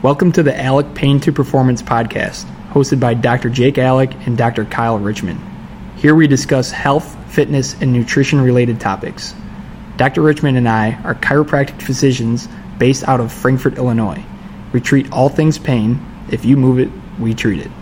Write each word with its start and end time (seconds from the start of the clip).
Welcome 0.00 0.30
to 0.32 0.42
the 0.44 0.56
Alec 0.56 0.94
Pain 0.94 1.18
to 1.22 1.32
Performance 1.32 1.82
podcast, 1.82 2.44
hosted 2.70 3.00
by 3.00 3.14
Dr. 3.14 3.50
Jake 3.50 3.78
Alec 3.78 4.14
and 4.28 4.38
Dr. 4.38 4.64
Kyle 4.64 4.96
Richmond. 4.96 5.40
Here 5.96 6.14
we 6.14 6.28
discuss 6.28 6.70
health, 6.70 7.16
fitness, 7.32 7.74
and 7.82 7.92
nutrition 7.92 8.40
related 8.40 8.78
topics. 8.78 9.34
Dr. 9.96 10.22
Richmond 10.22 10.56
and 10.56 10.68
I 10.68 10.92
are 11.02 11.16
chiropractic 11.16 11.82
physicians 11.82 12.46
based 12.78 13.08
out 13.08 13.18
of 13.18 13.32
Frankfort, 13.32 13.76
Illinois. 13.76 14.24
We 14.72 14.80
treat 14.80 15.10
all 15.10 15.28
things 15.28 15.58
pain. 15.58 15.98
If 16.30 16.44
you 16.44 16.56
move 16.56 16.78
it, 16.78 16.90
we 17.18 17.34
treat 17.34 17.58
it. 17.58 17.72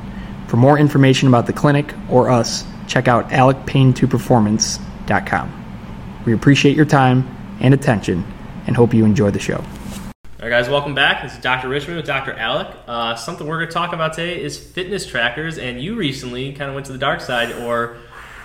For 0.46 0.57
more 0.57 0.79
information 0.79 1.29
about 1.29 1.46
the 1.46 1.53
clinic 1.53 1.93
or 2.09 2.30
us, 2.30 2.64
check 2.87 3.09
out 3.09 3.29
alecpaintoperformance.com. 3.29 6.23
We 6.25 6.33
appreciate 6.33 6.77
your 6.77 6.87
time 6.87 7.29
and 7.61 7.75
attention 7.75 8.25
and 8.67 8.75
hope 8.75 8.95
you 8.95 9.05
enjoy 9.05 9.33
the 9.33 9.39
show. 9.39 9.62
All 10.47 10.53
right, 10.53 10.61
guys, 10.63 10.71
welcome 10.71 10.95
back. 10.95 11.25
This 11.25 11.33
is 11.35 11.41
Dr. 11.41 11.69
Richmond 11.69 11.97
with 11.97 12.07
Dr. 12.07 12.33
Alec. 12.33 12.69
Uh, 12.87 13.17
something 13.17 13.49
we're 13.49 13.57
going 13.57 13.67
to 13.67 13.75
talk 13.75 13.93
about 13.93 14.12
today 14.12 14.41
is 14.41 14.57
fitness 14.57 15.05
trackers, 15.05 15.59
and 15.59 15.83
you 15.83 15.97
recently 15.97 16.53
kind 16.53 16.69
of 16.69 16.77
went 16.77 16.87
to 16.87 16.93
the 16.93 16.98
dark 16.98 17.20
side, 17.20 17.51
or 17.65 17.97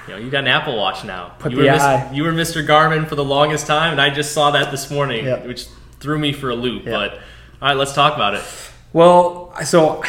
you 0.08 0.13
know, 0.16 0.20
you 0.20 0.31
got 0.31 0.39
an 0.39 0.48
Apple 0.48 0.75
Watch 0.75 1.03
now. 1.05 1.35
Put 1.38 1.52
you 1.52 1.59
the 1.59 1.66
were 1.66 1.70
eye. 1.73 2.09
you 2.11 2.23
were 2.23 2.31
Mr. 2.31 2.66
Garmin 2.66 3.08
for 3.08 3.13
the 3.13 3.23
longest 3.23 3.67
time, 3.67 3.91
and 3.91 4.02
I 4.02 4.09
just 4.09 4.34
saw 4.34 4.49
that 4.49 4.72
this 4.72 4.89
morning, 4.89 5.25
Yep. 5.25 5.45
which 5.45 5.67
threw 5.99 6.17
me 6.17 6.34
for 6.34 6.49
a 6.49 6.55
loop. 6.55 6.85
Yep. 6.85 6.91
But 6.91 7.13
all 7.61 7.67
right, 7.67 7.77
let's 7.77 7.94
talk 7.94 8.16
about 8.16 8.33
it. 8.33 8.44
Well, 8.94 9.53
so 9.63 10.03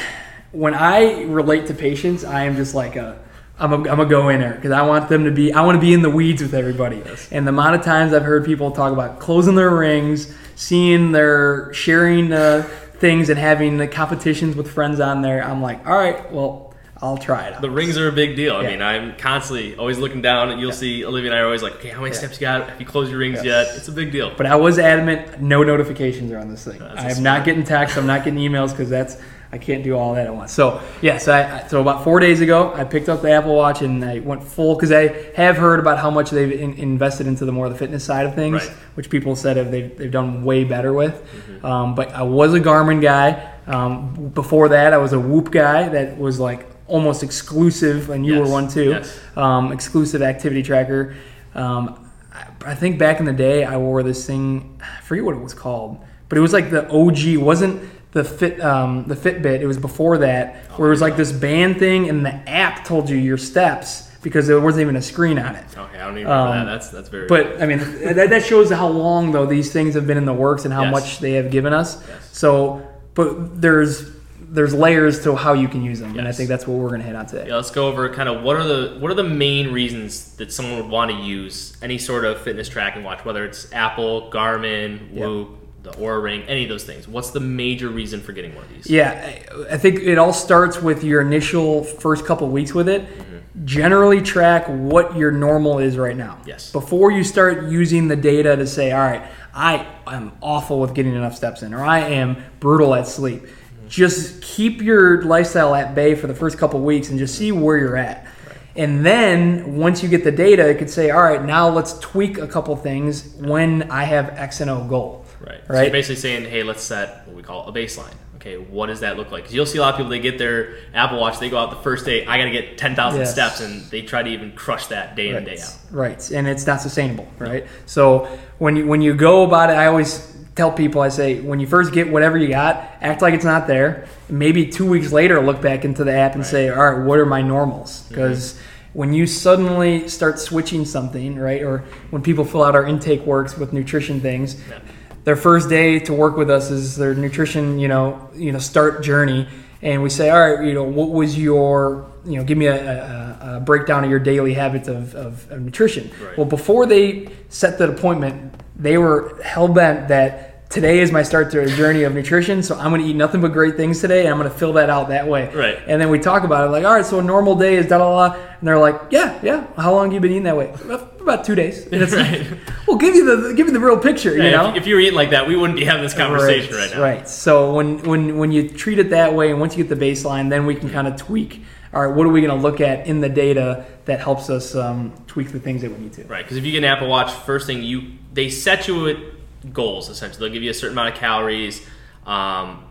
when 0.53 0.73
I 0.73 1.25
relate 1.25 1.67
to 1.67 1.75
patients, 1.75 2.25
I 2.25 2.45
am 2.45 2.57
just 2.57 2.75
like 2.75 2.97
a 2.97 3.19
I'm 3.63 3.73
a, 3.73 3.89
I'm 3.91 4.01
a 4.01 4.05
go 4.07 4.29
in 4.29 4.41
there 4.41 4.55
because 4.55 4.73
I 4.73 4.83
want 4.83 5.09
them 5.09 5.25
to 5.25 5.31
be 5.31 5.53
I 5.53 5.63
want 5.63 5.77
to 5.77 5.81
be 5.81 5.95
in 5.95 6.03
the 6.03 6.11
weeds 6.11 6.43
with 6.43 6.53
everybody. 6.53 7.01
And 7.31 7.47
the 7.47 7.51
amount 7.51 7.77
of 7.77 7.83
times 7.83 8.13
I've 8.13 8.25
heard 8.25 8.45
people 8.45 8.73
talk 8.73 8.93
about 8.93 9.21
closing 9.21 9.55
their 9.55 9.71
rings, 9.71 10.35
seeing 10.57 11.13
their 11.13 11.73
sharing 11.73 12.33
uh, 12.33 12.63
things, 12.95 13.31
and 13.31 13.39
having 13.39 13.79
the 13.79 13.87
competitions 13.87 14.57
with 14.57 14.69
friends 14.71 14.99
on 14.99 15.23
there, 15.23 15.45
I'm 15.45 15.63
like, 15.63 15.87
all 15.87 15.97
right, 15.97 16.31
well, 16.33 16.75
I'll 17.01 17.19
try 17.19 17.47
it. 17.49 17.55
out. 17.55 17.63
The 17.63 17.71
rings 17.71 17.97
are 17.99 18.09
a 18.09 18.13
big 18.13 18.35
deal. 18.37 18.55
I 18.57 18.67
mean, 18.67 18.81
I'm 18.83 19.17
constantly 19.17 19.77
always 19.77 19.99
looking 19.99 20.23
down, 20.23 20.51
and 20.51 20.61
you'll 20.61 20.73
see 20.73 21.05
Olivia 21.05 21.31
and 21.31 21.39
I 21.39 21.43
are 21.43 21.47
always 21.47 21.63
like, 21.63 21.75
okay, 21.75 21.89
how 21.89 22.01
many 22.01 22.13
Yeah. 22.15 22.19
steps 22.19 22.35
you 22.41 22.41
got? 22.43 22.69
Have 22.69 22.81
you 22.81 22.87
closed 22.87 23.11
your 23.11 23.19
rings 23.21 23.45
Yes. 23.45 23.69
yet? 23.69 23.77
It's 23.77 23.89
a 23.89 23.93
big 23.93 24.11
deal. 24.13 24.33
But 24.37 24.47
I 24.47 24.55
was 24.57 24.79
adamant, 24.79 25.41
no 25.41 25.63
notifications 25.65 26.31
are 26.33 26.39
on 26.39 26.49
this 26.49 26.65
thing. 26.65 26.81
I 26.83 27.11
am 27.11 27.23
not 27.23 27.45
getting 27.45 27.65
texts. 27.65 27.97
I'm 27.99 28.07
not 28.07 28.25
getting 28.25 28.39
emails 28.41 28.71
because 28.71 28.89
that's 28.91 29.17
I 29.55 29.59
can't 29.59 29.85
do 29.85 29.95
all 29.97 30.15
that 30.15 30.27
at 30.27 30.35
once. 30.35 30.51
So 30.51 30.81
yes, 31.03 31.29
I, 31.29 31.61
I- 31.61 31.67
so 31.69 31.81
about 31.83 32.05
four 32.05 32.21
days 32.21 32.41
ago, 32.41 32.73
I 32.75 32.85
picked 32.85 33.11
up 33.11 33.21
the 33.21 33.31
Apple 33.33 33.55
Watch 33.55 33.83
and 33.83 34.03
I 34.03 34.21
went 34.21 34.43
full 34.43 34.75
because 34.75 34.91
I 34.91 35.09
have 35.37 35.57
heard 35.59 35.79
about 35.79 35.99
how 35.99 36.11
much 36.11 36.31
they've 36.31 36.53
in, 36.53 36.73
invested 36.75 37.27
into 37.27 37.45
the 37.45 37.53
more 37.53 37.69
the 37.69 37.75
fitness 37.75 38.03
side 38.03 38.25
of 38.25 38.35
things, 38.35 38.67
Right. 38.67 38.77
which 38.95 39.11
people 39.11 39.37
said 39.37 39.59
have 39.59 39.71
they've, 39.71 39.95
they've 39.97 40.11
done 40.11 40.43
way 40.43 40.65
better 40.65 40.93
with. 40.95 41.23
Um, 41.63 41.95
but 41.95 42.11
I 42.13 42.23
was 42.23 42.55
a 42.55 42.61
Garmin 42.61 43.03
guy. 43.03 43.51
Um, 43.67 44.31
before 44.35 44.71
that, 44.71 44.93
I 44.95 44.97
was 44.97 45.13
a 45.13 45.21
Whoop 45.21 45.51
guy 45.53 45.89
that 45.91 46.17
was 46.19 46.41
like 46.41 46.67
almost 46.87 47.23
exclusive, 47.23 48.09
and 48.11 48.25
you 48.27 48.37
Yes, 48.37 48.47
were 48.47 48.51
one 48.53 48.69
too 48.69 48.91
yes. 48.91 49.21
um, 49.37 49.71
exclusive 49.71 50.23
activity 50.23 50.63
tracker. 50.63 51.15
Um, 51.55 52.11
I, 52.33 52.47
I 52.67 52.75
think 52.75 52.99
back 52.99 53.21
in 53.21 53.27
the 53.27 53.33
day, 53.35 53.65
I 53.65 53.77
wore 53.77 54.03
this 54.03 54.27
thing. 54.27 54.81
I 54.83 55.01
forget 55.03 55.25
what 55.25 55.35
it 55.37 55.41
was 55.43 55.55
called, 55.55 55.99
but 56.29 56.39
it 56.39 56.41
was 56.41 56.53
like 56.55 56.71
the 56.71 56.89
OG. 56.91 57.37
Wasn't 57.37 57.83
the 58.13 58.25
fit 58.25 58.61
um, 58.61 59.05
the 59.07 59.15
Fitbit. 59.17 59.61
It 59.61 59.67
was 59.67 59.79
before 59.79 60.19
that, 60.19 60.57
where 60.79 60.89
it 60.89 60.91
was 60.91 61.01
like 61.01 61.17
this 61.17 61.33
band 61.33 61.79
thing, 61.79 62.09
and 62.09 62.25
the 62.25 62.33
app 62.49 62.85
told 62.85 63.09
you 63.09 63.17
your 63.17 63.39
steps 63.39 64.09
because 64.23 64.47
there 64.47 64.61
wasn't 64.61 64.83
even 64.83 64.97
a 64.97 65.03
screen 65.03 65.39
on 65.39 65.57
it. 65.57 65.65
Okay, 65.77 65.99
I 65.99 66.07
don't 66.07 66.19
even 66.19 66.29
remember 66.31 66.31
Um, 66.61 66.67
that. 66.67 66.73
That's 66.73 66.89
that's 66.91 67.09
very. 67.09 67.27
But 67.27 67.61
I 67.61 67.67
mean, 67.67 67.79
that, 68.15 68.31
that 68.31 68.45
shows 68.45 68.71
how 68.71 68.89
long 68.89 69.33
though 69.33 69.47
these 69.47 69.73
things 69.73 69.95
have 69.95 70.07
been 70.07 70.19
in 70.19 70.27
the 70.27 70.35
works 70.35 70.65
and 70.65 70.73
how 70.73 70.83
Yes. 70.83 70.93
much 70.93 71.19
they 71.19 71.33
have 71.33 71.51
given 71.51 71.73
us. 71.73 72.03
Yes. 72.07 72.29
So, 72.33 72.87
but 73.15 73.61
there's 73.61 74.11
there's 74.55 74.75
layers 74.75 75.23
to 75.25 75.35
how 75.35 75.55
you 75.55 75.67
can 75.67 75.83
use 75.83 75.99
them, 75.99 76.11
yes. 76.11 76.19
and 76.19 76.29
I 76.29 76.33
think 76.33 76.51
that's 76.51 76.67
what 76.67 76.77
we're 76.77 76.89
going 76.91 77.01
to 77.01 77.07
hit 77.07 77.17
on 77.17 77.25
today. 77.25 77.49
Yeah, 77.49 77.57
let's 77.57 77.71
go 77.71 77.89
over 77.89 78.13
kind 78.13 78.29
of 78.29 78.43
what 78.43 78.57
are 78.57 78.65
the 78.65 78.99
what 79.01 79.11
are 79.11 79.15
the 79.15 79.25
main 79.25 79.73
reasons 79.73 80.35
that 80.37 80.53
someone 80.53 80.77
would 80.79 80.91
want 80.91 81.11
to 81.11 81.17
use 81.17 81.75
any 81.81 81.97
sort 81.97 82.27
of 82.27 82.39
fitness 82.43 82.69
tracking 82.69 83.03
watch, 83.03 83.25
whether 83.25 83.47
it's 83.47 83.73
Apple, 83.73 84.31
Garmin. 84.31 85.11
Whoop, 85.13 85.57
the 85.83 85.91
Oura 85.93 86.23
Ring, 86.23 86.43
any 86.43 86.63
of 86.63 86.69
those 86.69 86.85
things. 86.85 87.09
What's 87.09 87.31
the 87.31 87.41
major 87.41 87.89
reason 87.89 88.21
for 88.21 88.33
getting 88.33 88.55
one 88.55 88.65
of 88.65 88.71
these? 88.71 88.89
Yeah, 88.89 89.41
I- 89.71 89.77
think 89.77 90.01
it 90.01 90.17
all 90.17 90.33
starts 90.33 90.81
with 90.81 91.03
your 91.03 91.21
initial 91.21 91.83
first 91.83 92.25
couple 92.25 92.49
weeks 92.49 92.73
with 92.73 92.89
it. 92.89 93.03
Mm-hmm. 93.03 93.65
Generally, 93.65 94.23
track 94.23 94.67
what 94.69 95.17
your 95.17 95.31
normal 95.31 95.79
is 95.79 95.99
right 95.99 96.17
now. 96.17 96.39
Yes. 96.47 96.73
Before 96.73 97.11
you 97.11 97.25
start 97.25 97.65
using 97.65 98.09
the 98.09 98.17
data 98.17 98.57
to 98.57 98.67
say, 98.67 98.93
all 98.93 99.01
right, 99.01 99.23
I 99.53 99.87
am 100.07 100.33
awful 100.41 100.81
with 100.81 100.95
getting 100.95 101.15
enough 101.15 101.37
steps 101.37 101.63
in, 101.63 101.75
or 101.75 101.85
I 101.85 101.99
am 102.01 102.43
brutal 102.61 102.95
at 102.95 103.07
sleep. 103.07 103.43
Mm-hmm. 103.43 103.89
Just 103.89 104.41
keep 104.41 104.81
your 104.81 105.23
lifestyle 105.23 105.75
at 105.75 105.95
bay 105.95 106.15
for 106.15 106.29
the 106.29 106.35
first 106.35 106.59
couple 106.59 106.81
weeks 106.81 107.11
and 107.11 107.19
just 107.19 107.35
see 107.37 107.51
mm-hmm. 107.51 107.61
where 107.61 107.77
you're 107.77 107.97
at. 107.97 108.27
And 108.75 109.05
then 109.05 109.77
once 109.77 110.03
you 110.03 110.09
get 110.09 110.25
the 110.25 110.33
data, 110.33 110.67
it 110.69 110.79
could 110.79 110.89
say, 110.89 111.11
all 111.11 111.23
right, 111.23 111.45
now 111.45 111.69
let's 111.69 111.99
tweak 111.99 112.39
a 112.39 112.47
couple 112.47 112.75
things 112.77 113.35
when 113.35 113.91
I 113.91 114.05
have 114.05 114.31
X 114.31 114.61
and 114.61 114.71
O 114.71 114.85
goal. 114.85 115.22
Right. 115.47 115.61
So 115.67 115.75
Right. 115.75 115.83
you're 115.83 115.91
basically 115.93 116.17
saying, 116.17 116.45
hey, 116.47 116.63
let's 116.63 116.83
set 116.83 117.27
what 117.27 117.37
we 117.37 117.43
call 117.43 117.69
a 117.69 117.73
baseline. 117.73 118.15
Okay, 118.37 118.57
what 118.57 118.87
does 118.87 119.01
that 119.01 119.17
look 119.17 119.31
like? 119.31 119.45
Because 119.45 119.55
you'll 119.55 119.67
see 119.67 119.79
a 119.79 119.81
lot 119.81 119.91
of 119.95 119.99
people 119.99 120.11
they 120.11 120.19
get 120.19 120.37
their 120.37 120.75
Apple 120.95 121.21
Watch, 121.21 121.39
they 121.39 121.49
go 121.49 121.59
out 121.59 121.71
the 121.71 121.77
first 121.77 122.05
day, 122.05 122.27
I 122.27 122.39
got 122.39 122.45
to 122.47 122.51
get 122.51 122.77
ten 122.77 122.97
thousand 122.97 123.21
Yes. 123.21 123.33
steps, 123.33 123.61
and 123.61 123.83
they 123.91 124.03
try 124.03 124.23
to 124.25 124.29
even 124.29 124.51
crush 124.53 124.87
that 124.89 125.15
day 125.15 125.29
in 125.29 125.37
and 125.37 125.47
day 125.47 125.59
out. 125.61 125.77
Right, 125.93 126.31
and 126.33 126.49
it's 126.49 126.67
not 126.67 126.81
sustainable, 126.81 127.29
right? 127.39 127.67
So 127.87 128.27
when 128.59 128.75
you 128.77 128.87
when 128.89 129.01
you 129.01 129.15
go 129.15 129.45
about 129.45 129.71
it, 129.71 129.75
I 129.75 129.87
always 129.87 130.29
tell 130.57 130.73
people, 130.73 131.01
I 131.01 131.09
say, 131.09 131.41
when 131.41 131.61
you 131.61 131.67
first 131.69 131.93
get 131.93 132.11
whatever 132.11 132.37
you 132.37 132.49
got, 132.49 132.85
act 133.01 133.23
like 133.23 133.33
it's 133.33 133.45
not 133.45 133.69
there. 133.69 134.07
Maybe 134.29 134.67
two 134.67 134.87
weeks 134.91 135.13
later, 135.13 135.41
look 135.41 135.63
back 135.63 135.85
into 135.85 136.03
the 136.05 136.13
app 136.13 136.35
and 136.35 136.45
say, 136.45 136.69
all 136.69 136.91
right, 136.91 137.07
what 137.07 137.19
are 137.21 137.25
my 137.27 137.43
normals? 137.43 138.03
Mm-hmm. 138.03 138.09
Because 138.15 138.59
when 138.93 139.13
you 139.15 139.27
suddenly 139.27 140.09
start 140.09 140.39
switching 140.41 140.85
something, 140.85 141.37
right, 141.39 141.63
or 141.63 141.85
when 142.11 142.23
people 142.23 142.45
fill 142.45 142.65
out 142.65 142.75
our 142.75 142.85
intake 142.87 143.25
works 143.25 143.57
with 143.57 143.73
nutrition 143.73 144.21
things, 144.21 144.57
Yeah. 144.69 144.79
Their 145.25 145.37
first 145.37 145.69
day 145.69 145.99
to 146.01 146.13
work 146.13 146.37
with 146.37 146.51
us 146.51 146.71
is 146.71 146.97
their 146.97 147.15
nutrition, 147.15 147.79
you 147.79 147.89
know, 147.89 148.31
you 148.35 148.53
know, 148.53 148.59
start 148.59 149.03
journey, 149.03 149.49
and 149.81 150.03
we 150.03 150.11
say, 150.11 150.31
all 150.31 150.57
right, 150.57 150.67
you 150.67 150.75
know, 150.75 150.85
what 150.85 151.11
was 151.11 151.39
your, 151.39 152.11
you 152.25 152.37
know, 152.37 152.45
give 152.45 152.59
me 152.59 152.67
a, 152.67 152.77
a, 152.77 153.57
a 153.57 153.61
breakdown 153.61 154.05
of 154.05 154.11
your 154.11 154.21
daily 154.21 154.55
habits 154.55 154.89
of, 154.89 155.15
of, 155.15 155.51
of 155.51 155.61
nutrition. 155.61 156.11
Right. 156.23 156.37
Well, 156.37 156.47
before 156.47 156.87
they 156.87 157.29
set 157.49 157.79
that 157.79 157.91
appointment, 157.91 158.55
they 158.77 158.99
were 158.99 159.41
hell 159.43 159.69
bent 159.69 160.09
that 160.09 160.52
today 160.73 161.01
is 161.01 161.13
my 161.13 161.23
start 161.23 161.51
to 161.53 161.61
a 161.61 161.67
journey 161.67 162.03
of 162.05 162.15
nutrition, 162.15 162.63
so 162.63 162.77
I'm 162.79 162.91
going 162.91 163.03
to 163.03 163.07
eat 163.07 163.15
nothing 163.15 163.41
but 163.43 163.53
great 163.53 163.77
things 163.77 164.01
today, 164.01 164.21
and 164.21 164.31
I'm 164.31 164.39
going 164.39 164.51
to 164.51 164.59
fill 164.59 164.73
that 164.75 164.89
out 164.89 165.09
that 165.09 165.29
way. 165.29 165.55
Right. 165.55 165.79
And 165.87 166.01
then 166.01 166.09
we 166.09 166.19
talk 166.19 166.45
about 166.45 166.67
it, 166.67 166.71
like, 166.71 166.85
all 166.85 166.95
right, 166.95 167.05
so 167.05 167.19
a 167.19 167.23
normal 167.23 167.55
day 167.55 167.77
is 167.77 167.87
da 167.87 167.99
da 167.99 168.29
da, 168.29 168.35
and 168.59 168.67
they're 168.67 168.79
like, 168.79 168.99
yeah, 169.11 169.39
yeah. 169.43 169.67
How 169.77 169.93
long 169.93 170.07
have 170.07 170.15
you 170.15 170.21
been 170.21 170.31
eating 170.31 170.45
that 170.45 170.57
way? 170.57 170.75
About 171.21 171.45
two 171.45 171.55
days. 171.55 171.87
And 171.87 171.95
it's 172.03 172.15
Right. 172.15 172.41
like, 172.51 172.59
well, 172.89 172.97
give 172.97 173.15
you 173.15 173.25
the 173.25 173.55
give 173.55 173.67
you 173.67 173.73
the 173.73 173.81
real 173.81 173.99
picture, 173.99 174.33
you 174.35 174.51
know. 174.51 174.71
if, 174.71 174.77
if 174.79 174.87
you 174.87 174.95
were 174.95 175.01
eating 175.01 175.15
like 175.15 175.31
that, 175.31 175.47
we 175.47 175.57
wouldn't 175.57 175.79
be 175.79 175.85
having 175.85 176.03
this 176.03 176.15
conversation 176.15 176.75
right, 176.75 176.91
now. 176.91 177.01
Right. 177.03 177.29
So 177.29 177.75
when 177.75 178.03
when 178.03 178.39
when 178.39 178.51
you 178.51 178.69
treat 178.69 178.99
it 178.99 179.11
that 179.11 179.35
way, 179.35 179.51
and 179.51 179.61
once 179.61 179.77
you 179.77 179.85
get 179.85 179.97
the 179.99 180.05
baseline, 180.05 180.49
then 180.49 180.67
we 180.67 180.75
can 180.75 180.89
kind 180.91 181.07
of 181.07 181.17
tweak. 181.17 181.63
All 181.95 182.07
right, 182.07 182.17
what 182.17 182.27
are 182.27 182.31
we 182.31 182.41
going 182.41 182.57
to 182.57 182.63
look 182.63 182.81
at 182.81 183.07
in 183.07 183.21
the 183.21 183.29
data 183.29 183.85
that 184.07 184.19
helps 184.19 184.49
us 184.49 184.75
um, 184.75 185.13
tweak 185.27 185.53
the 185.53 185.61
things 185.61 185.83
that 185.83 185.91
we 185.93 185.99
need 185.99 186.15
to? 186.15 186.25
Right, 186.25 186.43
because 186.43 186.57
if 186.57 186.65
you 186.65 186.73
get 186.73 186.79
an 186.79 186.85
Apple 186.85 187.07
Watch, 187.07 187.31
first 187.31 187.67
thing 187.67 187.83
you 187.83 188.13
they 188.33 188.49
set 188.49 188.89
you 188.89 189.33
goals 189.73 190.09
essentially. 190.09 190.41
They'll 190.41 190.53
give 190.55 190.63
you 190.63 190.71
a 190.71 190.75
certain 190.75 190.97
amount 190.99 191.15
of 191.15 191.21
calories, 191.21 191.87
um, 192.27 192.85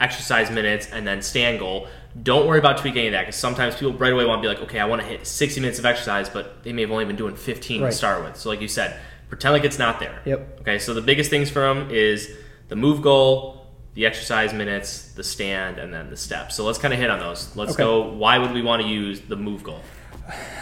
exercise 0.00 0.50
minutes, 0.50 0.88
and 0.90 1.06
then 1.06 1.22
stand 1.22 1.58
goal. 1.58 1.86
Don't 2.22 2.46
worry 2.46 2.58
about 2.58 2.78
tweaking 2.78 2.98
any 3.00 3.08
of 3.08 3.12
that 3.12 3.22
because 3.22 3.36
sometimes 3.36 3.74
people 3.74 3.92
right 3.94 4.12
away 4.12 4.24
want 4.24 4.40
to 4.42 4.48
be 4.48 4.52
like, 4.54 4.62
okay, 4.64 4.78
I 4.80 4.84
want 4.86 5.02
to 5.02 5.06
hit 5.08 5.26
60 5.26 5.60
minutes 5.60 5.78
of 5.78 5.86
exercise, 5.86 6.28
but 6.28 6.62
they 6.62 6.72
may 6.72 6.82
have 6.82 6.90
only 6.92 7.04
been 7.04 7.16
doing 7.16 7.34
15 7.36 7.82
Right. 7.82 7.90
to 7.90 7.96
start 7.96 8.22
with. 8.24 8.36
So 8.36 8.48
like 8.50 8.60
you 8.60 8.68
said, 8.68 8.96
pretend 9.28 9.52
like 9.54 9.64
it's 9.64 9.78
not 9.78 9.98
there. 10.00 10.20
Yep. 10.24 10.60
Okay, 10.60 10.78
so 10.78 10.94
the 10.94 11.00
biggest 11.00 11.28
things 11.30 11.50
for 11.50 11.60
them 11.60 11.90
is 11.90 12.30
the 12.68 12.76
move 12.76 13.02
goal, 13.02 13.66
the 13.94 14.06
exercise 14.06 14.52
minutes, 14.52 15.12
the 15.12 15.24
stand, 15.24 15.78
and 15.78 15.92
then 15.92 16.08
the 16.10 16.16
steps. 16.16 16.54
So 16.54 16.64
let's 16.64 16.78
kind 16.78 16.94
of 16.94 17.00
hit 17.00 17.10
on 17.10 17.18
those. 17.18 17.54
Let's 17.56 17.72
Okay. 17.72 17.82
go. 17.82 18.10
Why 18.12 18.38
would 18.38 18.52
we 18.52 18.62
want 18.62 18.82
to 18.82 18.88
use 18.88 19.20
the 19.22 19.36
move 19.36 19.62
goal? 19.64 19.80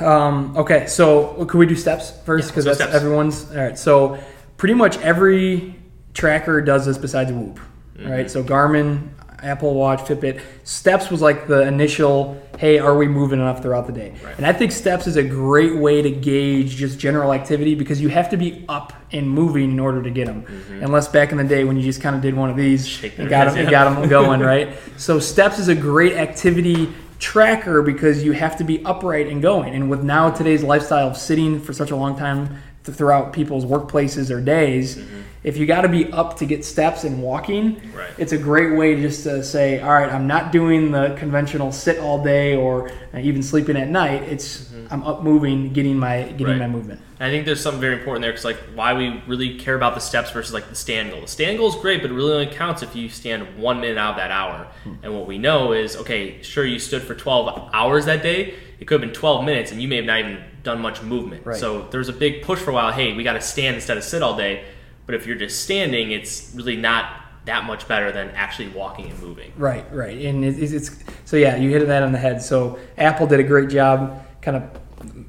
Um, 0.00 0.56
okay, 0.56 0.86
so 0.86 1.44
could 1.46 1.58
we 1.58 1.66
do 1.66 1.76
steps 1.76 2.12
first? 2.24 2.48
Because 2.48 2.66
let's 2.66 2.78
that's 2.78 2.90
steps. 2.90 3.02
everyone's. 3.04 3.50
All 3.50 3.56
right, 3.58 3.78
so 3.78 4.18
pretty 4.62 4.74
much 4.74 4.96
every 4.98 5.74
tracker 6.14 6.60
does 6.60 6.86
this 6.86 6.96
besides 6.96 7.32
Whoop. 7.32 7.58
Mm-hmm. 7.96 8.08
Right, 8.08 8.30
so 8.30 8.44
Garmin, 8.44 9.08
Apple 9.42 9.74
Watch, 9.74 9.98
Fitbit. 10.02 10.40
Steps 10.62 11.10
was 11.10 11.20
like 11.20 11.48
the 11.48 11.62
initial, 11.62 12.40
hey, 12.60 12.78
are 12.78 12.96
we 12.96 13.08
moving 13.08 13.40
enough 13.40 13.60
throughout 13.60 13.88
the 13.88 13.92
day? 13.92 14.14
Right. 14.22 14.36
And 14.36 14.46
I 14.46 14.52
think 14.52 14.70
steps 14.70 15.08
is 15.08 15.16
a 15.16 15.22
great 15.24 15.74
way 15.74 16.00
to 16.00 16.12
gauge 16.12 16.76
just 16.76 17.00
general 17.00 17.32
activity 17.32 17.74
because 17.74 18.00
you 18.00 18.08
have 18.10 18.30
to 18.30 18.36
be 18.36 18.64
up 18.68 18.92
and 19.10 19.28
moving 19.28 19.72
in 19.72 19.80
order 19.80 20.00
to 20.00 20.10
get 20.10 20.28
them. 20.28 20.46
Unless 20.80 21.08
back 21.08 21.32
in 21.32 21.38
the 21.38 21.44
day 21.44 21.64
when 21.64 21.76
you 21.76 21.82
just 21.82 22.00
kind 22.00 22.14
of 22.14 22.22
did 22.22 22.36
one 22.36 22.48
of 22.48 22.56
these 22.56 22.86
Mm-hmm. 22.86 23.20
And 23.22 23.30
got 23.30 23.52
them, 23.52 23.68
got 23.68 24.00
them 24.00 24.08
going, 24.16 24.38
right? 24.38 24.76
So 24.96 25.18
steps 25.18 25.58
is 25.58 25.66
a 25.66 25.74
great 25.74 26.12
activity 26.12 26.88
tracker 27.18 27.82
because 27.82 28.22
you 28.22 28.30
have 28.30 28.56
to 28.58 28.64
be 28.64 28.84
upright 28.84 29.26
and 29.26 29.42
going. 29.42 29.74
And 29.74 29.90
with 29.90 30.04
now 30.04 30.30
today's 30.30 30.62
lifestyle 30.62 31.08
of 31.08 31.16
sitting 31.16 31.60
for 31.60 31.72
such 31.72 31.90
a 31.90 31.96
long 31.96 32.16
time 32.16 32.62
throughout 32.84 33.32
people's 33.32 33.64
workplaces 33.64 34.30
or 34.30 34.40
days. 34.40 34.98
If 35.44 35.56
you 35.56 35.66
got 35.66 35.80
to 35.80 35.88
be 35.88 36.10
up 36.12 36.36
to 36.38 36.46
get 36.46 36.64
steps 36.64 37.02
and 37.02 37.20
walking, 37.20 37.80
Right. 37.96 38.10
it's 38.16 38.30
a 38.32 38.38
great 38.38 38.76
way 38.78 39.00
just 39.00 39.24
to 39.24 39.42
say, 39.42 39.80
all 39.80 39.92
right, 39.92 40.08
I'm 40.12 40.28
not 40.28 40.52
doing 40.52 40.92
the 40.92 41.16
conventional 41.18 41.72
sit 41.72 41.98
all 41.98 42.22
day 42.22 42.54
or 42.54 42.90
uh, 43.12 43.18
even 43.18 43.42
sleeping 43.42 43.76
at 43.76 43.88
night. 43.88 44.22
It's 44.22 44.70
I'm 44.90 45.02
up 45.04 45.22
moving, 45.24 45.72
getting 45.72 45.98
my 45.98 46.22
getting 46.22 46.46
Right. 46.46 46.58
my 46.58 46.68
movement. 46.68 47.00
And 47.18 47.28
I 47.28 47.30
think 47.32 47.46
there's 47.46 47.60
something 47.60 47.80
very 47.80 47.94
important 47.98 48.22
there 48.22 48.30
because 48.30 48.44
like 48.44 48.58
why 48.74 48.94
we 48.94 49.20
really 49.26 49.58
care 49.58 49.74
about 49.74 49.94
the 49.94 50.00
steps 50.00 50.30
versus 50.30 50.52
like 50.52 50.68
the 50.68 50.74
stand 50.76 51.10
goal. 51.10 51.22
The 51.22 51.28
stand 51.28 51.58
goal 51.58 51.68
is 51.68 51.74
great, 51.76 52.02
but 52.02 52.10
it 52.10 52.14
really 52.14 52.32
only 52.32 52.46
counts 52.46 52.82
if 52.82 52.94
you 52.94 53.08
stand 53.08 53.58
one 53.58 53.80
minute 53.80 53.98
out 53.98 54.12
of 54.12 54.16
that 54.18 54.30
hour. 54.30 54.68
Hmm. 54.84 54.94
And 55.02 55.14
what 55.18 55.26
we 55.26 55.38
know 55.38 55.72
is 55.72 55.96
okay, 55.96 56.40
sure 56.42 56.64
you 56.64 56.78
stood 56.78 57.02
for 57.02 57.14
12 57.16 57.70
hours 57.72 58.04
that 58.04 58.22
day. 58.22 58.54
It 58.82 58.86
could 58.86 59.00
have 59.00 59.08
been 59.08 59.14
12 59.14 59.44
minutes, 59.44 59.70
and 59.70 59.80
you 59.80 59.86
may 59.86 59.94
have 59.94 60.06
not 60.06 60.18
even 60.18 60.42
done 60.64 60.80
much 60.80 61.02
movement. 61.02 61.46
Right. 61.46 61.56
So 61.56 61.86
there's 61.92 62.08
a 62.08 62.12
big 62.12 62.42
push 62.42 62.58
for 62.58 62.72
a 62.72 62.74
while. 62.74 62.90
Hey, 62.90 63.12
we 63.12 63.22
got 63.22 63.34
to 63.34 63.40
stand 63.40 63.76
instead 63.76 63.96
of 63.96 64.02
sit 64.02 64.24
all 64.24 64.36
day. 64.36 64.64
But 65.06 65.14
if 65.14 65.24
you're 65.24 65.36
just 65.36 65.62
standing, 65.62 66.10
it's 66.10 66.52
really 66.52 66.76
not 66.76 67.14
that 67.44 67.62
much 67.62 67.86
better 67.86 68.10
than 68.10 68.30
actually 68.30 68.70
walking 68.70 69.08
and 69.08 69.22
moving. 69.22 69.52
Right, 69.56 69.84
right, 69.94 70.18
and 70.26 70.44
it, 70.44 70.58
it's, 70.58 70.72
it's 70.72 71.04
so 71.24 71.36
yeah, 71.36 71.54
you 71.54 71.70
hit 71.70 71.86
that 71.86 72.02
on 72.02 72.10
the 72.10 72.18
head. 72.18 72.42
So 72.42 72.76
Apple 72.98 73.28
did 73.28 73.38
a 73.38 73.44
great 73.44 73.68
job, 73.68 74.26
kind 74.40 74.56
of 74.56 74.68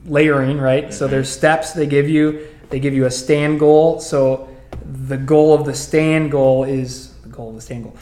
layering, 0.07 0.57
right? 0.59 0.91
So 0.91 1.05
mm-hmm. 1.05 1.11
there's 1.11 1.29
steps 1.29 1.73
they 1.73 1.85
give 1.85 2.09
you. 2.09 2.47
They 2.71 2.79
give 2.79 2.95
you 2.95 3.05
a 3.05 3.11
stand 3.11 3.59
goal. 3.59 3.99
So 3.99 4.49
the 4.83 5.17
goal 5.17 5.53
of 5.53 5.67
the 5.67 5.75
stand 5.75 6.31
goal 6.31 6.63
is 6.63 7.13
the 7.17 7.29
goal 7.29 7.49
of 7.49 7.55
the 7.57 7.61
stand 7.61 7.83
goal. 7.83 7.97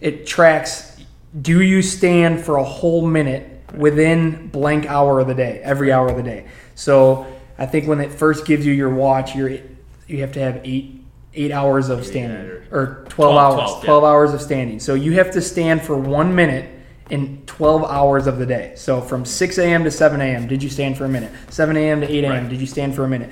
It 0.00 0.24
tracks. 0.24 1.02
Do 1.42 1.62
you 1.62 1.82
stand 1.82 2.44
for 2.44 2.58
a 2.58 2.64
whole 2.64 3.04
minute 3.04 3.53
within 3.76 4.48
blank 4.48 4.86
hour 4.86 5.20
of 5.20 5.26
the 5.26 5.34
day, 5.34 5.60
every 5.62 5.92
hour 5.92 6.08
of 6.08 6.16
the 6.16 6.22
day? 6.22 6.46
So 6.74 7.26
I 7.58 7.66
think 7.66 7.86
when 7.86 8.00
it 8.00 8.12
first 8.12 8.46
gives 8.46 8.66
you 8.66 8.72
your 8.72 8.90
watch, 8.90 9.34
you're 9.34 9.58
you 10.06 10.20
have 10.20 10.32
to 10.32 10.40
have 10.40 10.60
eight 10.64 11.00
eight 11.34 11.50
hours 11.50 11.88
of 11.88 12.06
standing 12.06 12.62
or 12.70 13.04
12, 13.08 13.08
12, 13.08 13.36
hours 13.36 13.54
12, 13.54 13.82
yeah. 13.82 13.86
12 13.86 14.04
hours 14.04 14.34
of 14.34 14.40
standing. 14.42 14.80
So 14.80 14.94
you 14.94 15.12
have 15.12 15.30
to 15.32 15.40
stand 15.40 15.82
for 15.82 15.96
one 15.96 16.34
minute 16.34 16.70
in 17.10 17.42
12 17.46 17.84
hours 17.84 18.26
of 18.26 18.38
the 18.38 18.46
day. 18.46 18.74
So 18.76 19.00
from 19.00 19.24
6 19.24 19.58
a.m 19.58 19.84
to 19.84 19.90
7 19.90 20.20
a.m 20.20 20.46
did 20.46 20.62
you 20.62 20.70
stand 20.70 20.96
for 20.96 21.04
a 21.04 21.08
minute? 21.08 21.32
7 21.50 21.76
a.m 21.76 22.00
to 22.00 22.10
8 22.10 22.24
a.m 22.24 22.32
Right. 22.32 22.48
did 22.48 22.60
you 22.60 22.66
stand 22.66 22.94
for 22.94 23.04
a 23.04 23.08
minute? 23.08 23.30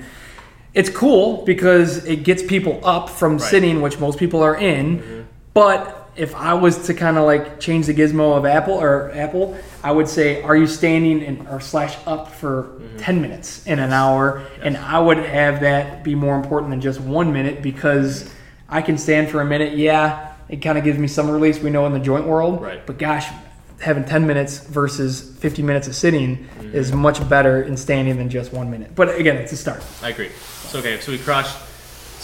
It's 0.73 0.89
cool 0.89 1.45
because 1.45 2.05
it 2.05 2.23
gets 2.23 2.41
people 2.41 2.81
up 2.83 3.09
from 3.09 3.39
sitting 3.39 3.81
which 3.81 3.99
most 3.99 4.17
people 4.19 4.41
are 4.41 4.55
in 4.55 4.99
mm-hmm. 4.99 5.21
but 5.53 6.02
if 6.15 6.35
i 6.35 6.53
was 6.53 6.85
to 6.87 6.93
kind 6.93 7.17
of 7.17 7.25
like 7.25 7.59
change 7.59 7.87
the 7.87 7.93
gizmo 7.93 8.37
of 8.37 8.45
apple 8.45 8.73
or 8.73 9.11
apple 9.11 9.57
i 9.83 9.91
would 9.91 10.07
say 10.07 10.41
are 10.43 10.55
you 10.55 10.67
standing 10.67 11.21
in, 11.21 11.47
or 11.47 11.59
slash 11.59 11.97
up 12.05 12.31
for 12.31 12.63
mm-hmm. 12.63 12.97
10 12.97 13.21
minutes 13.21 13.65
in 13.65 13.79
an 13.79 13.91
hour? 13.91 14.45
And 14.61 14.77
i 14.77 14.99
would 14.99 15.17
have 15.17 15.61
that 15.61 16.03
be 16.03 16.15
more 16.15 16.35
important 16.35 16.69
than 16.69 16.81
just 16.81 16.99
one 16.99 17.33
minute 17.33 17.61
because 17.61 18.29
i 18.69 18.81
can 18.81 18.97
stand 18.97 19.29
for 19.29 19.41
a 19.41 19.45
minute 19.45 19.77
yeah 19.77 20.33
it 20.49 20.57
kind 20.57 20.77
of 20.77 20.83
gives 20.83 20.99
me 20.99 21.07
some 21.07 21.29
release 21.29 21.59
we 21.59 21.69
know 21.69 21.85
in 21.85 21.93
the 21.93 21.99
joint 21.99 22.27
world 22.27 22.61
Right. 22.61 22.85
but 22.85 22.97
gosh 22.97 23.27
having 23.83 24.05
10 24.05 24.25
minutes 24.25 24.59
versus 24.59 25.35
50 25.39 25.61
minutes 25.61 25.87
of 25.87 25.95
sitting 25.95 26.37
mm-hmm. 26.37 26.73
is 26.73 26.91
much 26.91 27.27
better 27.27 27.63
in 27.63 27.75
standing 27.75 28.17
than 28.17 28.29
just 28.29 28.53
one 28.53 28.71
minute. 28.71 28.95
But 28.95 29.19
again 29.19 29.37
it's 29.37 29.51
a 29.51 29.57
start. 29.57 29.83
I 30.01 30.09
agree. 30.09 30.29
So 30.67 30.79
okay, 30.79 30.99
so 30.99 31.11
we 31.11 31.17
crushed 31.17 31.57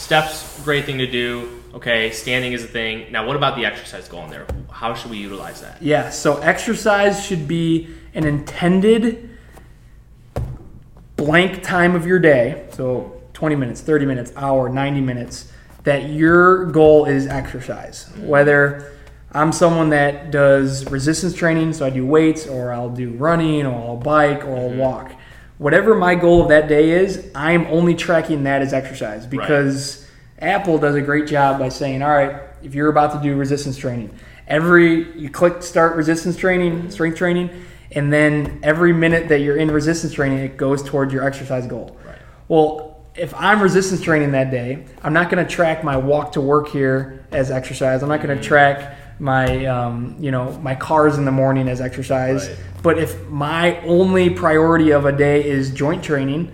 steps. 0.00 0.60
Great 0.64 0.86
thing 0.86 0.98
to 0.98 1.06
do. 1.06 1.62
Okay, 1.74 2.10
standing 2.10 2.52
is 2.52 2.64
a 2.64 2.66
thing. 2.66 3.12
Now, 3.12 3.26
what 3.26 3.36
about 3.36 3.54
the 3.54 3.64
exercise 3.64 4.08
goal 4.08 4.24
in 4.24 4.30
there? 4.30 4.46
How 4.70 4.94
should 4.94 5.10
we 5.10 5.18
utilize 5.18 5.60
that? 5.60 5.80
Yeah, 5.80 6.10
so 6.10 6.38
exercise 6.38 7.24
should 7.24 7.46
be 7.46 7.88
an 8.14 8.24
intended 8.24 9.30
blank 11.16 11.62
time 11.62 11.94
of 11.94 12.06
your 12.06 12.18
day. 12.18 12.66
So 12.70 13.22
20 13.34 13.54
minutes, 13.54 13.80
30 13.82 14.06
minutes, 14.06 14.32
hour, 14.36 14.68
90 14.68 15.00
minutes 15.00 15.52
that 15.84 16.10
your 16.10 16.66
goal 16.66 17.04
is 17.04 17.26
exercise. 17.26 18.06
Mm-hmm. 18.06 18.26
Whether 18.26 18.92
I'm 19.32 19.52
someone 19.52 19.90
that 19.90 20.30
does 20.32 20.90
resistance 20.90 21.34
training, 21.34 21.72
so 21.74 21.86
I 21.86 21.90
do 21.90 22.04
weights 22.04 22.46
or 22.46 22.72
I'll 22.72 22.90
do 22.90 23.10
running 23.10 23.64
or 23.64 23.74
I'll 23.74 23.96
bike 23.96 24.44
or 24.44 24.56
I'll 24.56 24.70
mm-hmm. 24.70 24.78
walk. 24.78 25.12
Whatever 25.60 25.94
my 25.94 26.14
goal 26.14 26.40
of 26.40 26.48
that 26.48 26.68
day 26.68 26.88
is, 26.88 27.30
I'm 27.34 27.66
only 27.66 27.94
tracking 27.94 28.44
that 28.44 28.62
as 28.62 28.72
exercise 28.72 29.26
because 29.26 30.08
Apple 30.38 30.78
does 30.78 30.94
a 30.94 31.02
great 31.02 31.26
job 31.26 31.58
by 31.58 31.68
saying, 31.68 32.00
all 32.00 32.08
right, 32.08 32.40
if 32.62 32.74
you're 32.74 32.88
about 32.88 33.12
to 33.12 33.20
do 33.22 33.36
resistance 33.36 33.76
training, 33.76 34.08
every 34.48 35.12
you 35.18 35.28
click 35.28 35.62
start 35.62 35.96
resistance 35.96 36.38
training, 36.38 36.90
strength 36.90 37.18
training, 37.18 37.50
and 37.92 38.10
then 38.10 38.60
every 38.62 38.94
minute 38.94 39.28
that 39.28 39.40
you're 39.40 39.58
in 39.58 39.70
resistance 39.70 40.14
training, 40.14 40.38
it 40.38 40.56
goes 40.56 40.82
towards 40.82 41.12
your 41.12 41.26
exercise 41.26 41.66
goal. 41.66 41.94
Right. 42.06 42.16
Well, 42.48 43.04
if 43.14 43.34
I'm 43.34 43.60
resistance 43.60 44.00
training 44.00 44.32
that 44.32 44.50
day, 44.50 44.86
I'm 45.02 45.12
not 45.12 45.28
going 45.28 45.46
to 45.46 45.50
track 45.54 45.84
my 45.84 45.98
walk 45.98 46.32
to 46.32 46.40
work 46.40 46.68
here 46.68 47.26
as 47.32 47.50
exercise. 47.50 48.02
I'm 48.02 48.08
not 48.08 48.22
going 48.22 48.34
to 48.34 48.36
mm-hmm. 48.36 48.48
track 48.48 48.96
my 49.20 49.66
um, 49.66 50.16
you 50.18 50.30
know 50.30 50.58
my 50.58 50.74
CARs 50.74 51.18
in 51.18 51.24
the 51.24 51.32
morning 51.32 51.68
as 51.68 51.80
exercise. 51.80 52.48
Right. 52.48 52.58
But 52.82 52.98
if 52.98 53.28
my 53.28 53.80
only 53.82 54.30
priority 54.30 54.90
of 54.90 55.04
a 55.04 55.12
day 55.12 55.46
is 55.46 55.70
joint 55.70 56.02
training, 56.02 56.50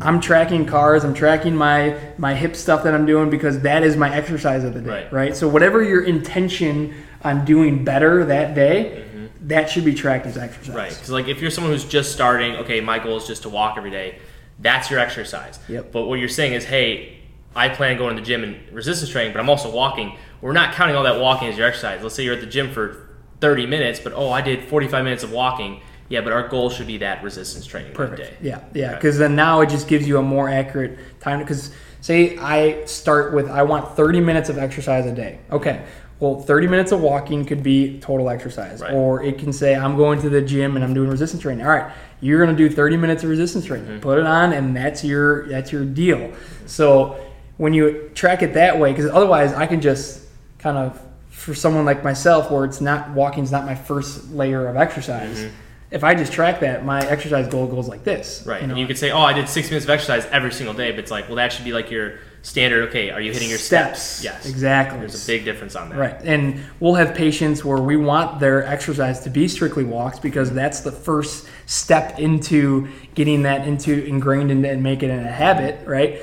I'm 0.00 0.20
tracking 0.20 0.66
CARs. 0.66 1.04
I'm 1.04 1.14
tracking 1.14 1.54
my 1.54 1.98
my 2.18 2.34
hip 2.34 2.56
stuff 2.56 2.82
that 2.84 2.94
I'm 2.94 3.06
doing 3.06 3.30
because 3.30 3.60
that 3.60 3.82
is 3.82 3.96
my 3.96 4.14
exercise 4.14 4.64
of 4.64 4.74
the 4.74 4.80
day. 4.80 4.90
Right. 4.90 5.12
Right. 5.12 5.36
So 5.36 5.48
whatever 5.48 5.82
your 5.82 6.02
intention 6.02 6.94
on 7.22 7.44
doing 7.44 7.84
better 7.84 8.24
that 8.24 8.54
day, 8.54 9.06
that 9.42 9.70
should 9.70 9.84
be 9.84 9.94
tracked 9.94 10.26
as 10.26 10.36
exercise. 10.36 10.74
Right. 10.74 10.90
Because 10.90 11.10
like 11.10 11.28
if 11.28 11.40
you're 11.40 11.50
someone 11.50 11.72
who's 11.72 11.84
just 11.84 12.12
starting, 12.12 12.56
okay, 12.56 12.80
my 12.80 12.98
goal 12.98 13.16
is 13.16 13.26
just 13.26 13.42
to 13.42 13.48
walk 13.48 13.76
every 13.76 13.90
day. 13.90 14.18
That's 14.58 14.90
your 14.90 15.00
exercise. 15.00 15.58
Yep. 15.68 15.92
But 15.92 16.06
what 16.06 16.18
you're 16.18 16.28
saying 16.30 16.54
is, 16.54 16.64
hey, 16.64 17.18
I 17.54 17.68
plan 17.68 17.92
on 17.92 17.98
going 17.98 18.16
to 18.16 18.22
the 18.22 18.26
gym 18.26 18.42
and 18.42 18.56
resistance 18.72 19.10
training, 19.10 19.32
but 19.32 19.40
I'm 19.40 19.48
also 19.48 19.70
walking. 19.70 20.16
We're 20.40 20.52
not 20.52 20.74
counting 20.74 20.96
all 20.96 21.04
that 21.04 21.20
walking 21.20 21.48
as 21.48 21.56
your 21.56 21.66
exercise. 21.66 22.02
Let's 22.02 22.14
say 22.14 22.24
you're 22.24 22.34
at 22.34 22.40
the 22.40 22.46
gym 22.46 22.70
for 22.72 23.08
30 23.40 23.66
minutes, 23.66 24.00
but 24.00 24.12
oh, 24.12 24.30
I 24.30 24.40
did 24.40 24.64
45 24.64 25.04
minutes 25.04 25.22
of 25.22 25.32
walking. 25.32 25.80
Yeah, 26.08 26.20
but 26.20 26.32
our 26.32 26.46
goal 26.48 26.70
should 26.70 26.86
be 26.86 26.98
that 26.98 27.22
resistance 27.24 27.66
training 27.66 27.92
Perfect. 27.92 28.20
day. 28.20 28.36
Yeah, 28.40 28.60
yeah. 28.74 28.86
Okay. 28.90 28.94
Because 28.96 29.18
then 29.18 29.34
now 29.34 29.60
it 29.62 29.70
just 29.70 29.88
gives 29.88 30.06
you 30.06 30.18
a 30.18 30.22
more 30.22 30.48
accurate 30.48 30.98
time. 31.20 31.40
Because 31.40 31.72
say 32.00 32.36
I 32.38 32.84
start 32.84 33.34
with 33.34 33.50
I 33.50 33.62
want 33.64 33.96
30 33.96 34.20
minutes 34.20 34.48
of 34.48 34.56
exercise 34.56 35.04
a 35.06 35.12
day. 35.12 35.40
Okay. 35.50 35.84
Well, 36.20 36.40
30 36.40 36.68
minutes 36.68 36.92
of 36.92 37.00
walking 37.02 37.44
could 37.44 37.62
be 37.62 37.98
total 37.98 38.30
exercise, 38.30 38.80
Right. 38.80 38.94
or 38.94 39.22
it 39.22 39.36
can 39.38 39.52
say 39.52 39.74
I'm 39.74 39.96
going 39.96 40.18
to 40.22 40.30
the 40.30 40.40
gym 40.40 40.74
and 40.76 40.82
I'm 40.84 40.94
doing 40.94 41.10
resistance 41.10 41.42
training. 41.42 41.66
All 41.66 41.70
right, 41.72 41.92
you're 42.20 42.42
going 42.42 42.56
to 42.56 42.68
do 42.68 42.74
30 42.74 42.96
minutes 42.96 43.22
of 43.22 43.28
resistance 43.28 43.66
training. 43.66 43.86
Mm-hmm. 43.88 44.00
Put 44.00 44.18
it 44.18 44.24
on, 44.26 44.54
and 44.54 44.74
that's 44.74 45.04
your 45.04 45.46
that's 45.48 45.70
your 45.72 45.84
deal. 45.84 46.32
So 46.64 47.18
when 47.58 47.74
you 47.74 48.10
track 48.14 48.42
it 48.42 48.54
that 48.54 48.78
way, 48.78 48.92
because 48.92 49.10
otherwise 49.10 49.52
I 49.52 49.66
can 49.66 49.82
just 49.82 50.22
kind 50.66 50.78
of 50.78 51.00
for 51.28 51.54
someone 51.54 51.84
like 51.84 52.02
myself, 52.02 52.50
where 52.50 52.64
it's 52.64 52.80
not 52.80 53.10
walking's 53.10 53.52
not 53.52 53.64
my 53.64 53.76
first 53.76 54.32
layer 54.32 54.66
of 54.66 54.74
exercise. 54.74 55.48
If 55.92 56.02
I 56.02 56.16
just 56.16 56.32
track 56.32 56.58
that, 56.58 56.84
my 56.84 57.06
exercise 57.06 57.46
goal 57.46 57.68
goes 57.68 57.86
like 57.86 58.02
this. 58.02 58.40
Mm-hmm. 58.40 58.50
Right. 58.50 58.60
You 58.62 58.66
know? 58.66 58.72
and 58.72 58.80
you 58.80 58.86
could 58.88 58.98
say, 58.98 59.12
oh, 59.12 59.20
I 59.20 59.32
did 59.32 59.48
six 59.48 59.68
minutes 59.68 59.84
of 59.84 59.90
exercise 59.90 60.26
every 60.32 60.50
single 60.50 60.74
day, 60.74 60.90
but 60.90 60.98
it's 60.98 61.12
like, 61.12 61.28
well, 61.28 61.36
that 61.36 61.52
should 61.52 61.64
be 61.64 61.72
like 61.72 61.88
your 61.92 62.18
standard. 62.42 62.88
Okay, 62.88 63.10
are 63.10 63.20
you 63.20 63.32
hitting 63.32 63.48
your 63.48 63.58
steps? 63.58 64.24
Yes. 64.24 64.44
Exactly. 64.44 64.98
There's 64.98 65.22
a 65.22 65.26
big 65.26 65.44
difference 65.44 65.76
on 65.76 65.90
that. 65.90 65.98
Right. 65.98 66.20
And 66.24 66.64
we'll 66.80 66.94
have 66.94 67.14
patients 67.14 67.64
where 67.64 67.80
we 67.80 67.96
want 67.96 68.40
their 68.40 68.66
exercise 68.66 69.20
to 69.20 69.30
be 69.30 69.46
strictly 69.46 69.84
walks 69.84 70.18
because 70.18 70.50
that's 70.50 70.80
the 70.80 70.90
first 70.90 71.48
step 71.66 72.18
into 72.18 72.88
getting 73.14 73.42
that 73.42 73.68
into 73.68 74.04
ingrained 74.04 74.50
in, 74.50 74.64
and 74.64 74.82
make 74.82 75.04
it 75.04 75.10
a 75.10 75.22
habit, 75.22 75.86
right? 75.86 76.22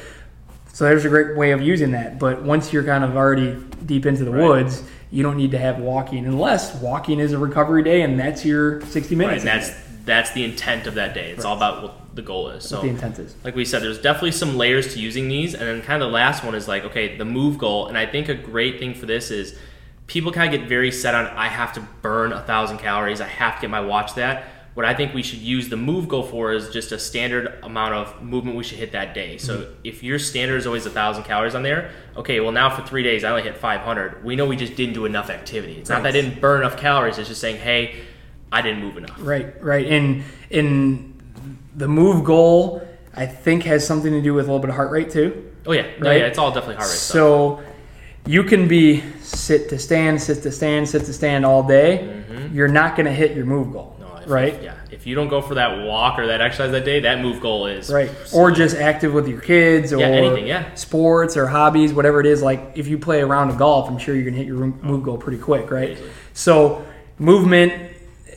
So 0.73 0.85
there's 0.85 1.05
a 1.05 1.09
great 1.09 1.37
way 1.37 1.51
of 1.51 1.61
using 1.61 1.91
that. 1.91 2.19
But 2.19 2.41
once 2.41 2.73
you're 2.73 2.83
kind 2.83 3.03
of 3.03 3.15
already 3.15 3.55
deep 3.85 4.05
into 4.05 4.25
the 4.25 4.31
Right. 4.31 4.43
woods, 4.43 4.83
you 5.11 5.21
don't 5.21 5.37
need 5.37 5.51
to 5.51 5.59
have 5.59 5.77
walking 5.77 6.25
unless 6.25 6.73
walking 6.75 7.19
is 7.19 7.31
a 7.31 7.37
recovery 7.37 7.83
day 7.83 8.01
and 8.01 8.19
that's 8.19 8.43
your 8.43 8.81
60 8.81 9.15
Right. 9.15 9.27
minutes. 9.27 9.45
And 9.45 9.61
that's 9.61 9.71
that's 10.05 10.31
the 10.31 10.43
intent 10.43 10.85
of 10.85 10.95
that 10.95 11.13
day. 11.13 11.29
It's 11.31 11.45
all 11.45 11.55
about 11.55 11.81
what 11.81 12.15
the 12.15 12.21
goal 12.21 12.49
is. 12.49 12.65
So 12.67 12.77
what 12.77 12.83
the 12.83 12.89
intent 12.89 13.19
is. 13.19 13.35
like 13.45 13.55
we 13.55 13.63
said, 13.63 13.81
there's 13.81 14.01
definitely 14.01 14.31
some 14.33 14.57
layers 14.57 14.93
to 14.95 14.99
using 14.99 15.29
these, 15.29 15.53
and 15.53 15.61
then 15.65 15.81
kind 15.81 16.03
of 16.03 16.09
the 16.09 16.13
last 16.13 16.43
one 16.43 16.55
is 16.55 16.67
like, 16.67 16.83
okay, 16.83 17.15
the 17.15 17.23
move 17.23 17.57
goal. 17.57 17.87
And 17.87 17.97
I 17.97 18.05
think 18.05 18.27
a 18.27 18.33
great 18.33 18.79
thing 18.79 18.93
for 18.95 19.05
this 19.05 19.31
is 19.31 19.55
people 20.07 20.33
kind 20.33 20.53
of 20.53 20.59
get 20.59 20.67
very 20.67 20.91
set 20.91 21.15
on 21.15 21.27
I 21.27 21.47
have 21.47 21.71
to 21.75 21.81
burn 22.01 22.33
a 22.33 22.41
thousand 22.41 22.79
calories, 22.79 23.21
I 23.21 23.27
have 23.27 23.55
to 23.55 23.61
get 23.61 23.69
my 23.69 23.79
watch 23.79 24.15
that. 24.15 24.43
What 24.73 24.87
I 24.87 24.95
think 24.95 25.13
we 25.13 25.21
should 25.21 25.39
use 25.39 25.69
the 25.69 25.77
move 25.77 26.07
goal 26.07 26.23
for 26.23 26.51
is 26.51 26.69
just 26.71 26.91
a 26.91 26.97
standard 26.97 27.59
amount 27.61 27.93
of 27.93 28.23
movement 28.23 28.57
we 28.57 28.63
should 28.63 28.79
hit 28.79 28.91
that 28.93 29.13
day. 29.13 29.37
So 29.37 29.67
if 29.83 30.01
your 30.01 30.17
standard 30.17 30.57
is 30.57 30.65
always 30.65 30.87
a 30.87 30.89
thousand 30.89 31.25
calories 31.25 31.53
on 31.53 31.61
there, 31.61 31.91
okay, 32.17 32.39
well 32.39 32.51
now 32.51 32.75
for 32.75 32.81
three 32.85 33.03
days 33.03 33.23
I 33.23 33.29
only 33.29 33.43
hit 33.43 33.55
500. 33.55 34.23
We 34.23 34.35
know 34.35 34.47
we 34.47 34.55
just 34.55 34.75
didn't 34.75 34.95
do 34.95 35.05
enough 35.05 35.29
activity. 35.29 35.73
It's 35.77 35.91
not 35.91 36.01
that 36.01 36.09
I 36.09 36.11
didn't 36.11 36.41
burn 36.41 36.61
enough 36.61 36.77
calories. 36.77 37.19
It's 37.19 37.29
just 37.29 37.39
saying, 37.39 37.57
hey, 37.57 38.01
I 38.51 38.63
didn't 38.63 38.81
move 38.81 38.97
enough. 38.97 39.15
Right, 39.19 39.61
right. 39.61 39.85
And 39.85 40.23
in 40.49 41.21
the 41.75 41.87
move 41.87 42.23
goal, 42.23 42.87
I 43.13 43.27
think 43.27 43.63
has 43.63 43.85
something 43.85 44.11
to 44.11 44.21
do 44.21 44.33
with 44.33 44.45
a 44.45 44.47
little 44.47 44.59
bit 44.59 44.69
of 44.69 44.75
heart 44.75 44.89
rate 44.89 45.11
too. 45.11 45.51
Oh 45.67 45.71
yeah, 45.71 45.81
Right? 45.99 46.19
yeah, 46.19 46.27
it's 46.27 46.39
all 46.39 46.49
definitely 46.49 46.75
heart 46.75 46.87
rate 46.87 46.97
stuff. 46.97 47.13
So 47.13 47.63
you 48.25 48.43
can 48.43 48.67
be 48.67 49.03
sit 49.21 49.69
to 49.69 49.77
stand, 49.77 50.21
sit 50.21 50.41
to 50.43 50.51
stand, 50.51 50.89
sit 50.89 51.05
to 51.05 51.13
stand 51.13 51.45
all 51.45 51.61
day. 51.61 52.23
Mm-hmm. 52.29 52.55
You're 52.55 52.67
not 52.67 52.95
going 52.95 53.05
to 53.05 53.11
hit 53.11 53.35
your 53.35 53.45
move 53.45 53.71
goal. 53.71 53.92
If- 54.23 54.29
Right. 54.29 54.59
Yeah. 54.63 54.73
If 54.91 55.05
you 55.07 55.15
don't 55.15 55.27
go 55.27 55.41
for 55.41 55.55
that 55.55 55.85
walk 55.85 56.17
or 56.19 56.27
that 56.27 56.41
exercise 56.41 56.71
that 56.71 56.85
day, 56.85 57.01
that 57.01 57.19
move 57.21 57.41
goal 57.41 57.67
is 57.67 57.91
right? 57.91 58.09
Or 58.33 58.51
just 58.51 58.75
active 58.77 59.13
with 59.13 59.27
your 59.27 59.41
kids, 59.41 59.91
or 59.93 59.99
Yeah, 59.99 60.07
anything, 60.07 60.47
yeah. 60.47 60.73
sports 60.75 61.35
or 61.37 61.47
hobbies, 61.47 61.93
whatever 61.93 62.19
it 62.19 62.25
is. 62.25 62.41
Like 62.41 62.71
if 62.75 62.87
you 62.87 62.97
play 62.97 63.21
a 63.21 63.25
round 63.25 63.49
of 63.51 63.57
golf, 63.57 63.89
I'm 63.89 63.97
sure 63.97 64.15
you're 64.15 64.25
gonna 64.25 64.37
hit 64.37 64.47
your 64.47 64.57
move 64.81 65.03
goal 65.03 65.17
pretty 65.17 65.39
quick, 65.39 65.69
right? 65.71 65.91
Easily. 65.91 66.09
So 66.33 66.83
movement, 67.19 67.73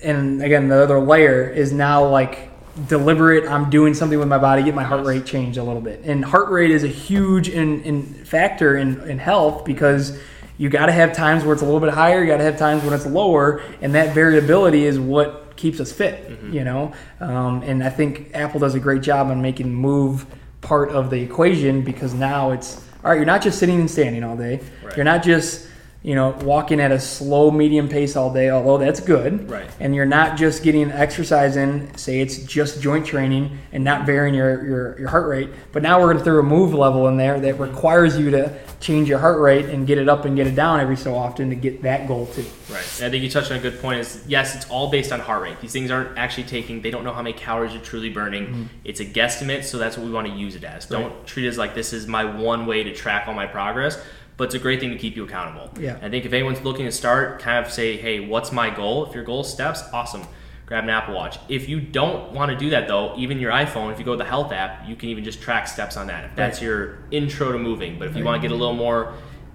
and 0.02 0.42
again, 0.42 0.68
the 0.68 0.82
other 0.82 0.98
layer 1.00 1.48
is 1.48 1.72
now 1.72 2.04
like 2.06 2.50
deliberate. 2.88 3.48
I'm 3.50 3.70
doing 3.70 3.94
something 3.94 4.18
with 4.18 4.28
my 4.28 4.38
body, 4.38 4.62
get 4.62 4.74
my 4.74 4.84
heart 4.84 5.06
rate 5.06 5.24
changed 5.24 5.56
a 5.58 5.62
little 5.62 5.80
bit, 5.80 6.02
and 6.04 6.24
heart 6.24 6.50
rate 6.50 6.70
is 6.70 6.84
a 6.84 6.88
huge 6.88 7.48
in, 7.48 7.82
in 7.82 8.02
factor 8.24 8.76
in, 8.76 9.00
in 9.08 9.18
health 9.18 9.64
because. 9.64 10.18
You 10.58 10.68
got 10.68 10.86
to 10.86 10.92
have 10.92 11.12
times 11.12 11.44
where 11.44 11.52
it's 11.52 11.62
a 11.62 11.64
little 11.64 11.80
bit 11.80 11.90
higher. 11.90 12.20
You 12.20 12.26
got 12.26 12.38
to 12.38 12.44
have 12.44 12.58
times 12.58 12.82
when 12.82 12.92
it's 12.92 13.06
lower, 13.06 13.62
and 13.80 13.94
that 13.94 14.14
variability 14.14 14.84
is 14.84 14.98
what 14.98 15.56
keeps 15.56 15.80
us 15.80 15.92
fit. 15.92 16.28
Mm-hmm. 16.28 16.52
You 16.52 16.64
know, 16.64 16.92
um, 17.20 17.62
and 17.62 17.82
I 17.82 17.90
think 17.90 18.30
Apple 18.34 18.60
does 18.60 18.74
a 18.74 18.80
great 18.80 19.02
job 19.02 19.28
on 19.28 19.42
making 19.42 19.72
move 19.72 20.26
part 20.60 20.90
of 20.90 21.10
the 21.10 21.20
equation 21.20 21.82
because 21.82 22.14
now 22.14 22.52
it's 22.52 22.84
all 23.04 23.10
right. 23.10 23.16
You're 23.16 23.26
not 23.26 23.42
just 23.42 23.58
sitting 23.58 23.80
and 23.80 23.90
standing 23.90 24.24
all 24.24 24.36
day. 24.36 24.60
Right. 24.82 24.96
You're 24.96 25.04
not 25.04 25.22
just 25.22 25.68
you 26.06 26.14
know 26.14 26.30
walking 26.42 26.78
at 26.78 26.92
a 26.92 27.00
slow 27.00 27.50
medium 27.50 27.88
pace 27.88 28.14
all 28.14 28.32
day, 28.32 28.48
although 28.48 28.78
that's 28.78 29.00
good. 29.00 29.50
Right. 29.50 29.68
And 29.80 29.92
you're 29.92 30.06
not 30.06 30.38
just 30.38 30.62
getting 30.62 30.92
exercise 30.92 31.56
in. 31.56 31.92
Say 31.96 32.20
it's 32.20 32.38
just 32.44 32.80
joint 32.80 33.04
training 33.04 33.58
and 33.72 33.82
not 33.82 34.06
varying 34.06 34.32
your 34.32 34.64
your, 34.64 34.98
your 35.00 35.08
heart 35.08 35.26
rate. 35.26 35.50
But 35.72 35.82
now 35.82 35.98
we're 35.98 36.06
going 36.06 36.18
to 36.18 36.24
throw 36.24 36.38
a 36.38 36.44
move 36.44 36.72
level 36.72 37.08
in 37.08 37.16
there 37.16 37.40
that 37.40 37.58
requires 37.58 38.16
you 38.16 38.30
to 38.30 38.56
change 38.78 39.08
your 39.08 39.18
heart 39.18 39.40
rate 39.40 39.64
and 39.64 39.84
get 39.84 39.98
it 39.98 40.08
up 40.08 40.24
and 40.24 40.36
get 40.36 40.46
it 40.46 40.54
down 40.54 40.78
every 40.78 40.96
so 40.96 41.12
often 41.12 41.50
to 41.50 41.56
get 41.56 41.82
that 41.82 42.06
goal 42.06 42.26
too. 42.26 42.44
Right. 42.70 42.78
I 42.78 43.10
think 43.10 43.24
you 43.24 43.28
touched 43.28 43.50
on 43.50 43.56
a 43.56 43.60
good 43.60 43.80
point. 43.80 43.98
Is 43.98 44.22
yes, 44.28 44.54
it's 44.54 44.70
all 44.70 44.88
based 44.88 45.10
on 45.10 45.18
heart 45.18 45.42
rate. 45.42 45.60
These 45.60 45.72
things 45.72 45.90
aren't 45.90 46.16
actually 46.16 46.44
taking. 46.44 46.82
They 46.82 46.92
don't 46.92 47.02
know 47.02 47.12
how 47.12 47.22
many 47.22 47.36
calories 47.36 47.72
you're 47.72 47.82
truly 47.82 48.10
burning. 48.10 48.46
Mm-hmm. 48.46 48.64
It's 48.84 49.00
a 49.00 49.04
guesstimate, 49.04 49.64
so 49.64 49.76
that's 49.76 49.96
what 49.96 50.06
we 50.06 50.12
want 50.12 50.28
to 50.28 50.32
use 50.32 50.54
it 50.54 50.62
as. 50.62 50.86
Don't 50.86 51.26
treat 51.26 51.46
it 51.46 51.48
as 51.48 51.58
like 51.58 51.74
this 51.74 51.92
is 51.92 52.06
my 52.06 52.24
one 52.24 52.64
way 52.64 52.84
to 52.84 52.94
track 52.94 53.26
all 53.26 53.34
my 53.34 53.46
progress. 53.46 54.00
But 54.36 54.44
it's 54.44 54.54
a 54.54 54.58
great 54.58 54.80
thing 54.80 54.90
to 54.90 54.98
keep 54.98 55.16
you 55.16 55.24
accountable. 55.24 55.70
Yeah. 55.80 55.98
I 56.02 56.10
think 56.10 56.24
if 56.26 56.32
anyone's 56.32 56.60
looking 56.62 56.84
to 56.84 56.92
start, 56.92 57.40
kind 57.40 57.64
of 57.64 57.72
say, 57.72 57.96
hey, 57.96 58.20
what's 58.20 58.52
my 58.52 58.68
goal? 58.68 59.06
If 59.06 59.14
your 59.14 59.24
goal 59.24 59.44
steps, 59.44 59.82
awesome. 59.92 60.22
Grab 60.66 60.84
an 60.84 60.90
Apple 60.90 61.14
Watch. 61.14 61.38
If 61.48 61.68
you 61.68 61.80
don't 61.80 62.32
want 62.32 62.50
to 62.50 62.56
do 62.58 62.70
that 62.70 62.88
though, 62.88 63.14
even 63.16 63.38
your 63.38 63.52
iPhone, 63.52 63.92
if 63.92 63.98
you 64.00 64.04
go 64.04 64.12
to 64.12 64.18
the 64.18 64.24
health 64.24 64.52
app, 64.52 64.86
you 64.88 64.96
can 64.96 65.08
even 65.10 65.22
just 65.24 65.40
track 65.40 65.68
steps 65.68 65.96
on 65.96 66.08
that. 66.08 66.24
If 66.24 66.34
that's 66.36 66.58
Right. 66.58 66.66
your 66.66 66.98
intro 67.12 67.52
to 67.52 67.58
moving. 67.58 67.98
But 67.98 68.08
if 68.08 68.16
you 68.16 68.24
want 68.24 68.42
to 68.42 68.46
get 68.48 68.52
a 68.52 68.58
little 68.58 68.74
more 68.74 69.14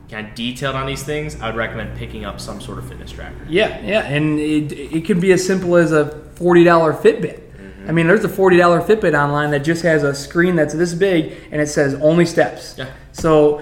kind 0.09 0.27
of 0.27 0.35
detailed 0.35 0.75
on 0.75 0.87
these 0.87 1.03
things, 1.03 1.39
I 1.41 1.47
would 1.47 1.57
recommend 1.57 1.97
picking 1.97 2.23
up 2.25 2.39
some 2.39 2.59
sort 2.61 2.77
of 2.79 2.87
fitness 2.87 3.11
tracker. 3.11 3.35
Yeah, 3.49 3.79
yeah, 3.81 3.99
and 4.05 4.39
it, 4.39 4.71
it 4.71 5.05
can 5.05 5.19
be 5.19 5.31
as 5.33 5.45
simple 5.45 5.75
as 5.75 5.91
a 5.91 6.09
forty 6.35 6.63
dollar 6.63 6.93
Fitbit. 6.93 7.39
Mm-hmm. 7.39 7.89
I 7.89 7.91
mean, 7.91 8.07
there's 8.07 8.23
a 8.23 8.29
forty 8.29 8.55
dollar 8.57 8.81
Fitbit 8.81 9.13
online 9.13 9.51
that 9.51 9.65
just 9.65 9.83
has 9.83 10.03
a 10.03 10.15
screen 10.15 10.55
that's 10.55 10.73
this 10.73 10.93
big 10.93 11.33
and 11.51 11.61
it 11.61 11.67
says 11.67 11.93
only 11.95 12.25
steps. 12.25 12.75
Yeah. 12.77 12.89
So 13.11 13.61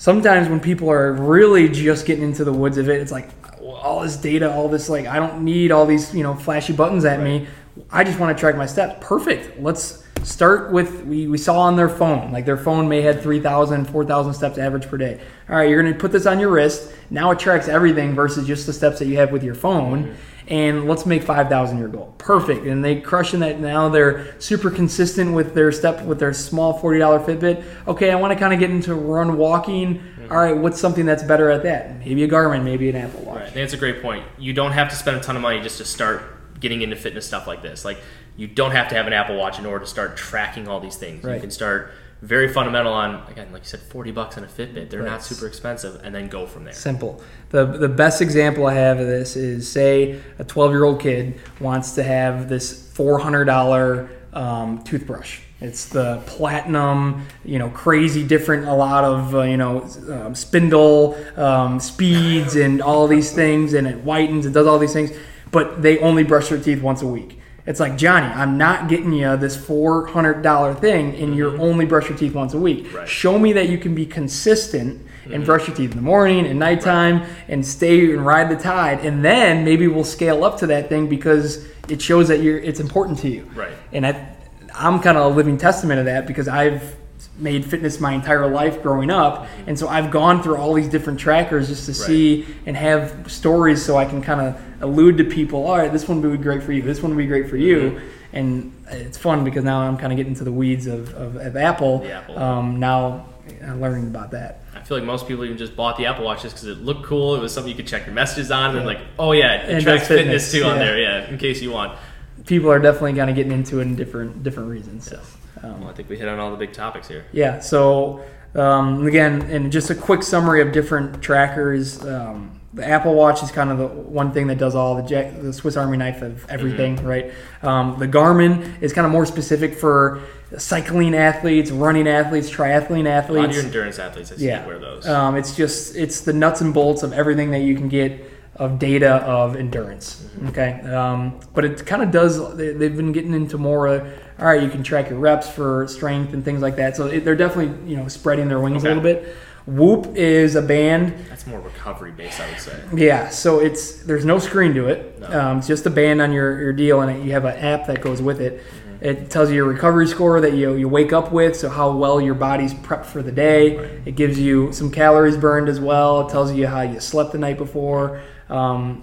sometimes 0.00 0.48
when 0.48 0.60
people 0.60 0.90
are 0.90 1.12
really 1.12 1.68
just 1.68 2.06
getting 2.06 2.24
into 2.24 2.42
the 2.42 2.52
woods 2.52 2.78
of 2.78 2.88
it, 2.88 3.02
it's 3.02 3.12
like 3.12 3.28
all 3.60 4.00
this 4.00 4.16
data, 4.16 4.50
all 4.50 4.66
this 4.66 4.88
like 4.88 5.06
I 5.06 5.16
don't 5.16 5.44
need 5.44 5.70
all 5.70 5.84
these 5.84 6.12
you 6.14 6.22
know 6.22 6.34
flashy 6.34 6.72
buttons 6.72 7.04
at 7.04 7.20
me. 7.20 7.46
I 7.90 8.02
just 8.02 8.18
want 8.18 8.36
to 8.36 8.40
track 8.40 8.56
my 8.56 8.66
steps. 8.66 8.96
Perfect. 9.06 9.60
Let's 9.60 9.99
start 10.24 10.72
with 10.72 11.04
we, 11.04 11.26
we 11.26 11.38
saw 11.38 11.60
on 11.60 11.76
their 11.76 11.88
phone 11.88 12.32
like 12.32 12.44
their 12.44 12.56
phone 12.56 12.88
may 12.88 13.00
had 13.00 13.22
3000 13.22 13.86
4000 13.86 14.34
steps 14.34 14.58
average 14.58 14.86
per 14.88 14.96
day. 14.96 15.20
All 15.48 15.56
right 15.56 15.68
you're 15.68 15.82
going 15.82 15.92
to 15.92 15.98
put 15.98 16.12
this 16.12 16.26
on 16.26 16.38
your 16.38 16.50
wrist. 16.50 16.92
Now 17.10 17.30
it 17.30 17.38
tracks 17.38 17.68
everything 17.68 18.14
versus 18.14 18.46
just 18.46 18.66
the 18.66 18.72
steps 18.72 18.98
that 18.98 19.06
you 19.06 19.16
have 19.16 19.32
with 19.32 19.42
your 19.42 19.54
phone. 19.54 20.04
Mm-hmm. 20.04 20.14
And 20.48 20.88
let's 20.88 21.06
make 21.06 21.22
5000 21.22 21.78
your 21.78 21.86
goal. 21.86 22.12
Perfect. 22.18 22.66
And 22.66 22.84
they 22.84 23.00
crushing 23.00 23.38
that. 23.40 23.60
Now 23.60 23.88
they're 23.88 24.34
super 24.40 24.68
consistent 24.68 25.32
with 25.32 25.54
their 25.54 25.70
step 25.70 26.02
with 26.04 26.18
their 26.18 26.32
small 26.32 26.80
$40 26.80 27.24
fitbit. 27.24 27.64
Okay 27.86 28.10
i 28.10 28.14
want 28.14 28.32
to 28.32 28.38
kind 28.38 28.52
of 28.52 28.58
get 28.58 28.70
into 28.70 28.94
run 28.94 29.36
walking. 29.36 29.96
Mm-hmm. 29.96 30.32
All 30.32 30.38
right 30.38 30.56
what's 30.56 30.80
something 30.80 31.06
that's 31.06 31.22
better 31.22 31.50
at 31.50 31.62
that? 31.62 31.98
Maybe 32.00 32.24
a 32.24 32.28
garmin 32.28 32.64
maybe 32.64 32.88
an 32.88 32.96
apple 32.96 33.24
watch. 33.24 33.40
Right. 33.40 33.54
That's 33.54 33.72
a 33.72 33.78
great 33.78 34.02
point. 34.02 34.24
You 34.38 34.52
don't 34.52 34.72
have 34.72 34.88
to 34.90 34.96
spend 34.96 35.16
a 35.16 35.20
ton 35.20 35.36
of 35.36 35.42
money 35.42 35.60
just 35.60 35.78
to 35.78 35.84
start 35.84 36.40
getting 36.60 36.82
into 36.82 36.96
fitness 36.96 37.26
stuff 37.26 37.46
like 37.46 37.62
this. 37.62 37.84
Like 37.84 37.98
you 38.40 38.46
don't 38.46 38.70
have 38.70 38.88
to 38.88 38.94
have 38.94 39.06
an 39.06 39.12
Apple 39.12 39.36
Watch 39.36 39.58
in 39.58 39.66
order 39.66 39.84
to 39.84 39.90
start 39.90 40.16
tracking 40.16 40.66
all 40.66 40.80
these 40.80 40.96
things. 40.96 41.22
You 41.22 41.38
can 41.40 41.50
start 41.50 41.92
very 42.22 42.50
fundamental 42.50 42.92
on 42.94 43.22
again, 43.30 43.52
like 43.52 43.62
you 43.62 43.68
said, 43.68 43.80
forty 43.80 44.12
bucks 44.12 44.38
on 44.38 44.44
a 44.44 44.46
Fitbit. 44.46 44.88
They're 44.88 45.00
Right. 45.02 45.10
not 45.10 45.22
super 45.22 45.46
expensive, 45.46 46.00
and 46.02 46.14
then 46.14 46.28
go 46.28 46.46
from 46.46 46.64
there. 46.64 46.72
Simple. 46.72 47.22
The 47.50 47.66
the 47.66 47.88
best 47.88 48.22
example 48.22 48.66
I 48.66 48.74
have 48.74 48.98
of 48.98 49.06
this 49.06 49.36
is 49.36 49.70
say 49.70 50.18
a 50.38 50.44
12 50.44 50.72
year 50.72 50.84
old 50.84 51.00
kid 51.00 51.38
wants 51.60 51.92
to 51.96 52.02
have 52.02 52.48
this 52.48 52.72
$400 52.96 54.08
um, 54.32 54.82
toothbrush. 54.84 55.40
It's 55.60 55.86
the 55.86 56.22
platinum, 56.26 57.26
you 57.44 57.58
know, 57.58 57.68
crazy 57.68 58.26
different, 58.26 58.66
a 58.66 58.72
lot 58.72 59.04
of, 59.04 59.34
uh, 59.34 59.42
you 59.42 59.58
know, 59.58 59.82
um, 60.10 60.34
spindle 60.34 61.18
um, 61.36 61.78
speeds 61.80 62.56
and 62.56 62.80
all 62.80 63.06
these 63.06 63.32
things, 63.32 63.74
and 63.74 63.86
it 63.86 64.02
whitens, 64.04 64.46
it 64.46 64.52
does 64.52 64.66
all 64.66 64.78
these 64.78 64.94
things, 64.94 65.10
but 65.50 65.82
they 65.82 65.98
only 65.98 66.22
brush 66.24 66.48
their 66.48 66.58
teeth 66.58 66.80
once 66.82 67.02
a 67.02 67.06
week. 67.06 67.39
It's 67.70 67.78
like, 67.78 67.96
Johnny, 67.96 68.26
I'm 68.26 68.58
not 68.58 68.88
getting 68.88 69.12
you 69.12 69.36
this 69.36 69.56
$400 69.56 70.80
thing, 70.80 71.14
and 71.14 71.36
you're 71.36 71.52
mm-hmm. 71.52 71.60
only 71.60 71.86
brush 71.86 72.08
your 72.08 72.18
teeth 72.18 72.34
once 72.34 72.52
a 72.52 72.58
week. 72.58 72.92
Right. 72.92 73.08
Show 73.08 73.38
me 73.38 73.52
that 73.52 73.68
you 73.68 73.78
can 73.78 73.94
be 73.94 74.06
consistent 74.06 75.00
and 75.24 75.34
mm-hmm. 75.34 75.44
brush 75.44 75.68
your 75.68 75.76
teeth 75.76 75.92
in 75.92 75.96
the 75.96 76.02
morning 76.02 76.46
and 76.46 76.58
nighttime 76.58 77.22
and 77.46 77.64
stay 77.64 78.10
and 78.10 78.26
ride 78.26 78.50
the 78.50 78.56
tide 78.56 79.04
and 79.04 79.24
then 79.24 79.64
maybe 79.64 79.86
we'll 79.86 80.02
scale 80.02 80.42
up 80.42 80.58
to 80.58 80.66
that 80.66 80.88
thing 80.88 81.08
because 81.08 81.68
it 81.88 82.00
shows 82.00 82.26
that 82.28 82.40
you're 82.40 82.58
it's 82.58 82.80
important 82.80 83.18
to 83.18 83.28
you 83.28 83.42
Right. 83.54 83.72
and 83.92 84.06
I, 84.06 84.34
i'm 84.74 84.98
kind 85.00 85.18
of 85.18 85.30
a 85.30 85.36
living 85.36 85.58
testament 85.58 85.98
of 86.00 86.06
that 86.06 86.26
because 86.26 86.48
i've 86.48 86.96
made 87.36 87.64
fitness 87.64 88.00
my 88.00 88.12
entire 88.12 88.46
life 88.46 88.82
growing 88.82 89.10
up. 89.10 89.46
And 89.66 89.78
so 89.78 89.88
i've 89.88 90.10
gone 90.10 90.42
through 90.42 90.56
all 90.56 90.74
these 90.74 90.88
different 90.88 91.18
trackers 91.20 91.68
just 91.68 91.86
to 91.86 91.94
see 91.94 92.46
and 92.66 92.76
have 92.76 93.30
stories 93.30 93.84
so 93.84 93.96
i 93.96 94.04
can 94.04 94.22
kind 94.22 94.40
of 94.40 94.60
allude 94.82 95.18
to 95.18 95.24
people 95.24 95.66
all 95.66 95.78
right 95.78 95.92
this 95.92 96.08
one 96.08 96.20
would 96.22 96.32
be 96.32 96.42
great 96.42 96.62
for 96.62 96.72
you 96.72 96.82
this 96.82 97.02
one 97.02 97.14
would 97.14 97.22
be 97.22 97.26
great 97.26 97.48
for 97.48 97.56
you. 97.56 97.92
Mm-hmm. 97.92 98.06
And 98.32 98.72
uh, 98.86 98.94
it's 98.94 99.18
fun 99.18 99.44
because 99.44 99.64
now 99.64 99.80
i'm 99.80 99.96
kind 99.96 100.12
of 100.12 100.16
getting 100.16 100.34
to 100.34 100.44
the 100.44 100.52
weeds 100.52 100.86
of, 100.86 101.12
of, 101.14 101.36
of 101.36 101.56
apple, 101.56 102.06
Apple. 102.06 102.38
Um, 102.38 102.78
now 102.78 103.26
i'm 103.62 103.80
learning 103.80 104.06
about 104.06 104.30
that. 104.32 104.60
I 104.80 104.82
feel 104.82 104.96
like 104.96 105.06
most 105.06 105.28
people 105.28 105.44
even 105.44 105.58
just 105.58 105.76
bought 105.76 105.98
the 105.98 106.06
Apple 106.06 106.24
Watch 106.24 106.42
just 106.42 106.54
because 106.54 106.68
it 106.68 106.78
looked 106.78 107.04
cool. 107.04 107.34
It 107.34 107.40
was 107.40 107.52
something 107.52 107.70
you 107.70 107.76
could 107.76 107.86
check 107.86 108.06
your 108.06 108.14
messages 108.14 108.50
on, 108.50 108.76
and 108.76 108.86
like, 108.86 109.00
oh 109.18 109.32
yeah, 109.32 109.62
it 109.62 109.74
And 109.74 109.82
tracks 109.82 110.08
fitness, 110.08 110.50
fitness, 110.50 110.52
too 110.52 110.64
on 110.64 110.78
there. 110.78 110.98
Yeah, 110.98 111.28
in 111.28 111.36
case 111.38 111.60
you 111.60 111.70
want. 111.70 111.98
People 112.46 112.70
are 112.70 112.78
definitely 112.78 113.14
kind 113.14 113.30
of 113.30 113.36
getting 113.36 113.52
into 113.52 113.80
it 113.80 113.82
in 113.82 113.96
different 113.96 114.42
different 114.42 114.68
reasons. 114.70 115.06
So, 115.06 115.20
um, 115.62 115.80
Well, 115.80 115.90
I 115.90 115.92
think 115.92 116.08
we 116.08 116.16
hit 116.18 116.28
on 116.28 116.38
all 116.38 116.50
the 116.50 116.56
big 116.56 116.72
topics 116.72 117.08
here. 117.08 117.24
yeah. 117.32 117.60
So 117.60 118.22
um, 118.54 119.06
again, 119.06 119.42
and 119.42 119.70
just 119.70 119.90
a 119.90 119.94
quick 119.94 120.22
summary 120.22 120.60
of 120.60 120.72
different 120.72 121.22
trackers. 121.22 122.04
Um, 122.04 122.56
the 122.72 122.86
Apple 122.86 123.14
Watch 123.14 123.42
is 123.42 123.50
kind 123.50 123.70
of 123.70 123.78
the 123.78 123.86
one 123.88 124.30
thing 124.32 124.46
that 124.46 124.58
does 124.58 124.76
all 124.76 124.94
the 125.02 125.02
the 125.42 125.52
Swiss 125.52 125.76
Army 125.76 125.96
knife 125.96 126.22
of 126.22 126.48
everything, 126.48 126.96
right? 127.04 127.32
Um, 127.62 127.96
the 127.98 128.06
Garmin 128.06 128.80
is 128.80 128.92
kind 128.92 129.04
of 129.06 129.10
more 129.12 129.26
specific 129.26 129.74
for 129.74 130.20
cycling 130.56 131.14
athletes, 131.14 131.70
running 131.72 132.06
athletes, 132.08 132.48
triathlete 132.50 132.90
A 132.90 132.92
lot 132.92 133.06
of 133.06 133.06
athletes. 133.06 133.56
your 133.56 133.64
endurance 133.64 133.98
athletes, 133.98 134.32
I 134.32 134.36
see 134.36 134.46
yeah, 134.46 134.66
wear 134.66 134.78
those. 134.78 135.06
Um, 135.08 135.36
it's 135.36 135.56
just 135.56 135.96
it's 135.96 136.20
the 136.20 136.32
nuts 136.32 136.60
and 136.60 136.72
bolts 136.72 137.02
of 137.02 137.12
everything 137.12 137.50
that 137.52 137.60
you 137.60 137.74
can 137.74 137.88
get 137.88 138.20
of 138.60 138.78
data 138.78 139.14
of 139.24 139.56
endurance. 139.56 140.28
Okay, 140.48 140.80
um, 140.82 141.40
but 141.54 141.64
it 141.64 141.86
kind 141.86 142.02
of 142.02 142.10
does. 142.10 142.56
They, 142.56 142.74
they've 142.74 142.94
been 142.94 143.10
getting 143.10 143.32
into 143.32 143.56
more. 143.56 143.88
Uh, 143.88 144.10
all 144.38 144.46
right, 144.46 144.62
you 144.62 144.68
can 144.68 144.82
track 144.82 145.08
your 145.08 145.18
reps 145.18 145.48
for 145.48 145.88
strength 145.88 146.34
and 146.34 146.44
things 146.44 146.60
like 146.60 146.76
that. 146.76 146.94
So 146.94 147.06
it, 147.06 147.24
they're 147.24 147.34
definitely 147.34 147.90
you 147.90 147.96
know 147.96 148.06
spreading 148.06 148.48
their 148.48 148.60
wings 148.60 148.84
Okay. 148.84 148.92
a 148.92 148.94
little 148.94 149.02
bit. 149.02 149.34
Whoop 149.66 150.14
is 150.14 150.56
a 150.56 150.62
band. 150.62 151.14
That's 151.28 151.46
more 151.46 151.60
recovery 151.60 152.12
based, 152.12 152.38
I 152.40 152.50
would 152.50 152.60
say. 152.60 152.82
Yeah, 152.94 153.30
so 153.30 153.60
it's 153.60 154.02
there's 154.02 154.24
no 154.26 154.38
screen 154.38 154.74
to 154.74 154.88
it. 154.88 155.18
No. 155.20 155.40
Um, 155.40 155.58
it's 155.58 155.66
just 155.66 155.86
a 155.86 155.90
band 155.90 156.20
on 156.20 156.32
your, 156.32 156.60
your 156.60 156.72
deal, 156.74 157.00
and 157.00 157.24
you 157.24 157.32
have 157.32 157.46
an 157.46 157.56
app 157.56 157.86
that 157.86 158.02
goes 158.02 158.20
with 158.20 158.40
it. 158.42 158.60
Mm-hmm. 158.60 159.04
It 159.04 159.30
tells 159.30 159.48
you 159.48 159.56
your 159.56 159.66
recovery 159.66 160.06
score 160.06 160.40
that 160.42 160.52
you 160.52 160.74
you 160.74 160.88
wake 160.88 161.14
up 161.14 161.32
with, 161.32 161.56
so 161.56 161.70
how 161.70 161.92
well 161.96 162.20
your 162.20 162.34
body's 162.34 162.74
prepped 162.74 163.06
for 163.06 163.22
the 163.22 163.32
day. 163.32 163.76
It 164.04 164.16
gives 164.16 164.38
you 164.38 164.70
some 164.72 164.90
calories 164.90 165.38
burned 165.38 165.68
as 165.70 165.80
well. 165.80 166.26
It 166.26 166.30
tells 166.30 166.52
you 166.52 166.66
how 166.66 166.82
you 166.82 167.00
slept 167.00 167.32
the 167.32 167.38
night 167.38 167.56
before. 167.56 168.20
Um, 168.50 169.02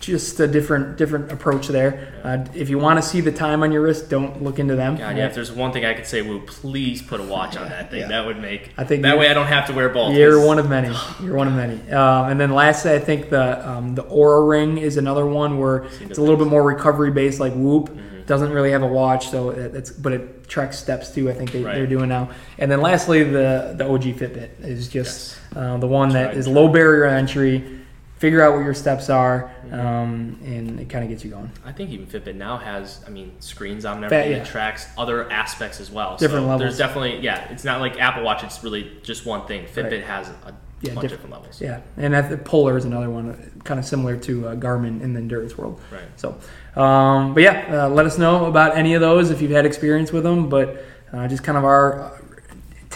just 0.00 0.38
a 0.40 0.46
different 0.46 0.98
different 0.98 1.32
approach 1.32 1.68
there. 1.68 2.12
Uh, 2.22 2.44
if 2.54 2.68
you 2.68 2.78
want 2.78 3.02
to 3.02 3.08
see 3.08 3.20
the 3.22 3.32
time 3.32 3.62
on 3.62 3.72
your 3.72 3.80
wrist, 3.80 4.10
don't 4.10 4.42
look 4.42 4.58
into 4.58 4.76
them. 4.76 4.96
God, 4.96 5.16
yeah. 5.16 5.26
If 5.26 5.34
there's 5.34 5.50
one 5.52 5.72
thing 5.72 5.84
I 5.86 5.94
could 5.94 6.04
say, 6.06 6.20
Whoop, 6.20 6.46
please 6.48 7.00
put 7.00 7.20
a 7.20 7.22
watch 7.22 7.56
on 7.56 7.68
that 7.70 7.90
thing. 7.90 8.00
Yeah. 8.00 8.08
That 8.08 8.26
would 8.26 8.38
make. 8.38 8.72
I 8.76 8.84
think 8.84 9.02
that 9.02 9.16
way 9.16 9.30
I 9.30 9.34
don't 9.34 9.46
have 9.46 9.66
to 9.68 9.72
wear 9.72 9.88
both. 9.88 10.14
You're 10.14 10.32
'cause- 10.36 10.46
one 10.46 10.58
of 10.58 10.68
many. 10.68 10.94
You're 11.22 11.36
one 11.36 11.46
of 11.48 11.54
many. 11.54 11.80
Um, 11.92 12.28
and 12.30 12.40
then 12.40 12.50
lastly, 12.50 12.92
I 12.92 12.98
think 12.98 13.30
the 13.30 13.66
um, 13.66 13.94
the 13.94 14.02
Oura 14.04 14.46
Ring 14.46 14.76
is 14.78 14.96
another 14.98 15.24
one 15.26 15.58
where 15.58 15.86
it's 16.00 16.18
a 16.18 16.20
little 16.20 16.36
bit 16.36 16.48
more 16.48 16.62
recovery 16.62 17.10
based, 17.10 17.40
like 17.40 17.54
Whoop. 17.54 17.88
Mm-hmm. 17.88 18.22
Doesn't 18.26 18.50
really 18.50 18.72
have 18.72 18.82
a 18.82 18.86
watch, 18.86 19.28
so 19.30 19.50
it's 19.50 19.90
but 19.90 20.12
it 20.12 20.48
tracks 20.48 20.78
steps 20.78 21.10
too. 21.14 21.30
I 21.30 21.34
think 21.34 21.52
they, 21.52 21.62
Right. 21.62 21.74
they're 21.76 21.86
doing 21.86 22.08
now. 22.08 22.30
And 22.58 22.70
then 22.70 22.80
lastly, 22.82 23.22
the 23.22 23.74
the 23.78 23.86
OG 23.88 24.14
Fitbit 24.14 24.60
is 24.60 24.88
just 24.88 25.38
uh, 25.56 25.76
the 25.78 25.86
one 25.86 26.08
that 26.10 26.24
Tried 26.32 26.36
is 26.38 26.48
low 26.48 26.68
barrier 26.68 27.04
entry. 27.06 27.80
Figure 28.18 28.40
out 28.42 28.54
what 28.54 28.64
your 28.64 28.74
steps 28.74 29.10
are, 29.10 29.50
um, 29.72 30.38
and 30.44 30.80
it 30.80 30.88
kind 30.88 31.04
of 31.04 31.10
gets 31.10 31.24
you 31.24 31.30
going. 31.30 31.50
I 31.64 31.72
think 31.72 31.90
even 31.90 32.06
Fitbit 32.06 32.36
now 32.36 32.56
has, 32.56 33.00
I 33.06 33.10
mean, 33.10 33.32
screens 33.40 33.84
on 33.84 33.98
and 34.02 34.08
Fa- 34.08 34.14
everything 34.16 34.32
yeah. 34.38 34.38
that 34.44 34.46
tracks 34.50 34.86
other 34.96 35.30
aspects 35.30 35.80
as 35.80 35.90
well. 35.90 36.16
Different 36.16 36.44
so 36.44 36.48
levels. 36.48 36.60
There's 36.60 36.78
definitely, 36.78 37.18
yeah, 37.20 37.50
it's 37.50 37.64
not 37.64 37.80
like 37.80 38.00
Apple 38.00 38.22
Watch. 38.22 38.42
It's 38.44 38.62
really 38.64 38.92
just 39.02 39.26
one 39.26 39.46
thing. 39.46 39.66
Fitbit 39.66 39.90
Right. 39.90 40.04
has 40.04 40.28
a 40.28 40.54
Yeah, 40.80 40.94
bunch 40.94 41.02
diff- 41.02 41.10
different 41.12 41.32
levels. 41.32 41.60
Yeah, 41.60 41.80
and 41.96 42.14
think 42.22 42.44
Polar 42.44 42.76
is 42.76 42.84
another 42.84 43.10
one, 43.10 43.60
kind 43.64 43.78
of 43.80 43.84
similar 43.86 44.16
to 44.18 44.48
uh, 44.48 44.54
Garmin 44.54 45.02
in 45.02 45.12
the 45.12 45.20
endurance 45.20 45.58
world. 45.58 45.80
Right. 45.90 46.02
So, 46.16 46.36
um, 46.80 47.34
but 47.34 47.42
yeah, 47.42 47.84
uh, 47.84 47.88
let 47.88 48.06
us 48.06 48.16
know 48.16 48.46
about 48.46 48.76
any 48.76 48.94
of 48.94 49.00
those 49.00 49.30
if 49.30 49.42
you've 49.42 49.50
had 49.50 49.66
experience 49.66 50.12
with 50.12 50.22
them. 50.22 50.48
But 50.48 50.84
uh, 51.12 51.26
just 51.28 51.42
kind 51.44 51.58
of 51.58 51.64
our 51.64 52.00
uh, 52.00 52.18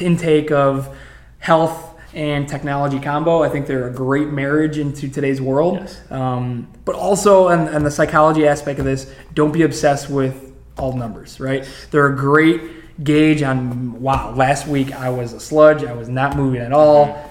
intake 0.01 0.51
of 0.53 0.97
health 1.39 1.88
and 2.19 2.49
technology 2.49 2.99
combo. 2.99 3.45
I 3.45 3.49
think 3.49 3.69
they're 3.69 3.87
a 3.87 3.93
great 3.93 4.27
marriage 4.29 4.77
into 4.77 5.09
today's 5.09 5.41
world. 5.41 5.77
Yes. 5.77 6.11
Um, 6.11 6.67
but 6.85 6.97
also, 6.97 7.47
and, 7.49 7.69
and 7.69 7.87
the 7.87 7.93
psychology 7.93 8.45
aspect 8.45 8.81
of 8.81 8.85
this, 8.85 9.13
don't 9.35 9.53
be 9.53 9.63
obsessed 9.63 10.11
with 10.11 10.53
all 10.77 10.95
numbers, 10.95 11.39
right? 11.39 11.65
They're 11.93 12.09
a 12.09 12.17
great 12.17 13.05
gauge 13.05 13.43
on, 13.43 14.01
wow, 14.03 14.35
last 14.35 14.67
week 14.67 14.93
I 14.93 15.11
was 15.11 15.33
a 15.33 15.39
sludge, 15.39 15.85
I 15.85 15.93
was 15.93 16.09
not 16.09 16.37
moving 16.37 16.61
at 16.61 16.73
all. 16.73 17.25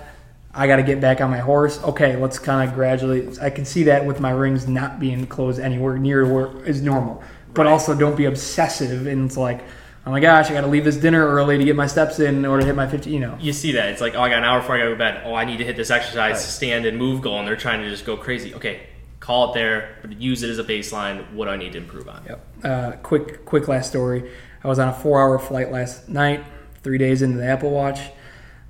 I 0.54 0.68
got 0.68 0.78
to 0.78 0.84
get 0.84 1.02
back 1.02 1.20
on 1.20 1.30
my 1.30 1.40
horse. 1.40 1.84
Okay, 1.84 2.16
let's 2.16 2.40
kind 2.40 2.68
of 2.68 2.74
gradually. 2.74 3.28
I 3.42 3.50
can 3.50 3.66
see 3.66 3.84
that 3.84 4.06
with 4.06 4.22
my 4.22 4.32
rings 4.32 4.70
not 4.70 5.02
being 5.02 5.28
closed 5.28 5.60
anywhere 5.60 5.98
near 5.98 6.26
where 6.34 6.66
is 6.66 6.82
normal. 6.82 7.22
But 7.54 7.66
Right. 7.66 7.74
also, 7.74 7.94
don't 7.94 8.16
be 8.16 8.24
obsessive 8.26 9.06
and 9.06 9.26
it's 9.26 9.36
like, 9.38 9.66
oh 10.08 10.12
my 10.12 10.20
gosh, 10.22 10.50
I 10.50 10.54
got 10.54 10.62
to 10.62 10.68
leave 10.68 10.86
this 10.86 10.96
dinner 10.96 11.28
early 11.28 11.58
to 11.58 11.64
get 11.66 11.76
my 11.76 11.86
steps 11.86 12.20
in 12.20 12.36
in 12.38 12.46
order 12.46 12.62
to 12.62 12.66
hit 12.68 12.76
my 12.76 12.88
50. 12.88 13.10
You 13.10 13.20
know, 13.20 13.38
You 13.42 13.52
see 13.52 13.74
that. 13.74 13.90
It's 13.90 14.00
like, 14.02 14.16
oh, 14.16 14.22
I 14.22 14.30
got 14.30 14.38
an 14.40 14.46
hour 14.46 14.60
before 14.62 14.76
I 14.76 14.80
go 14.80 14.90
to 14.92 14.96
bed. 14.96 15.22
Oh, 15.26 15.36
I 15.36 15.44
need 15.44 15.58
to 15.58 15.66
hit 15.66 15.76
this 15.76 15.92
exercise, 15.92 16.36
Right. 16.36 16.38
stand 16.42 16.86
and 16.86 16.98
move 16.98 17.22
goal, 17.22 17.38
and 17.40 17.48
they're 17.48 17.58
trying 17.58 17.82
to 17.82 17.90
just 17.90 18.06
go 18.06 18.16
crazy. 18.16 18.56
Okay, 18.56 18.88
call 19.20 19.52
it 19.52 19.56
there, 19.56 19.98
but 20.02 20.20
use 20.20 20.44
it 20.44 20.50
as 20.50 20.60
a 20.60 20.64
baseline. 20.64 21.34
What 21.34 21.46
do 21.46 21.52
I 21.52 21.58
need 21.58 21.74
to 21.74 21.78
improve 21.80 22.08
on? 22.08 22.24
Yep. 22.26 22.46
Uh, 22.64 22.92
quick, 23.04 23.44
quick 23.46 23.68
last 23.68 23.90
story. 23.90 24.32
I 24.64 24.68
was 24.70 24.80
on 24.80 24.88
a 24.88 24.94
four-hour 24.94 25.40
flight 25.40 25.72
last 25.72 26.08
night. 26.08 26.44
Three 26.84 26.98
days 26.98 27.22
into 27.22 27.38
the 27.38 27.46
Apple 27.46 27.72
Watch, 27.72 28.00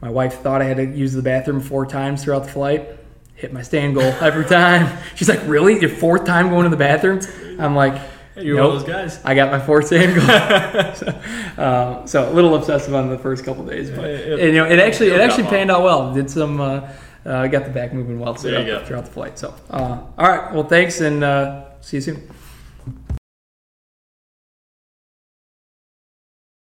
my 0.02 0.10
wife 0.10 0.42
thought 0.42 0.62
I 0.62 0.66
had 0.66 0.78
to 0.78 0.86
use 0.86 1.14
the 1.14 1.22
bathroom 1.22 1.60
four 1.60 1.86
times 1.86 2.24
throughout 2.24 2.46
the 2.46 2.50
flight. 2.52 2.98
Hit 3.36 3.54
my 3.54 3.62
stand 3.62 3.94
goal 3.94 4.04
every 4.22 4.46
time. 4.46 4.98
She's 5.14 5.30
like, 5.30 5.42
"Really? 5.46 5.80
Your 5.80 5.92
fourth 5.92 6.26
time 6.26 6.50
going 6.50 6.64
to 6.64 6.70
the 6.72 6.78
bathroom?" 6.78 7.20
I'm 7.60 7.76
like, 7.76 8.02
You're 8.42 8.58
nope. 8.58 8.68
one 8.68 8.78
of 8.78 8.86
those 8.86 8.90
guys. 8.94 9.20
I 9.26 9.34
got 9.36 9.52
my 9.52 9.60
fourth 9.60 9.90
goal. 9.90 10.00
so, 10.96 11.08
uh, 11.62 12.06
so 12.06 12.30
a 12.30 12.34
little 12.34 12.56
obsessive 12.56 12.94
on 12.94 13.10
the 13.10 13.18
first 13.18 13.44
couple 13.46 13.66
days, 13.66 13.90
but 13.90 14.06
It- 14.06 14.28
it- 14.28 14.40
and, 14.40 14.54
you 14.54 14.62
know, 14.62 14.66
it 14.66 14.80
actually 14.80 15.08
it 15.10 15.14
it'll 15.14 15.26
actually 15.26 15.44
panned 15.46 15.72
out 15.72 15.84
well. 15.84 16.14
Did 16.14 16.30
some. 16.30 16.62
Uh, 16.62 16.82
uh, 17.26 17.46
got 17.48 17.66
the 17.66 17.70
back 17.72 17.94
moving 17.94 18.20
well 18.22 18.34
throughout, 18.34 18.88
throughout 18.88 19.04
the 19.06 19.12
flight. 19.12 19.38
So, 19.38 19.54
uh, 19.70 20.00
all 20.18 20.28
right. 20.30 20.54
Well, 20.54 20.64
thanks, 20.64 21.02
and 21.02 21.26
uh, 21.26 21.64
see 21.82 21.98
you 21.98 22.02
soon. 22.02 22.30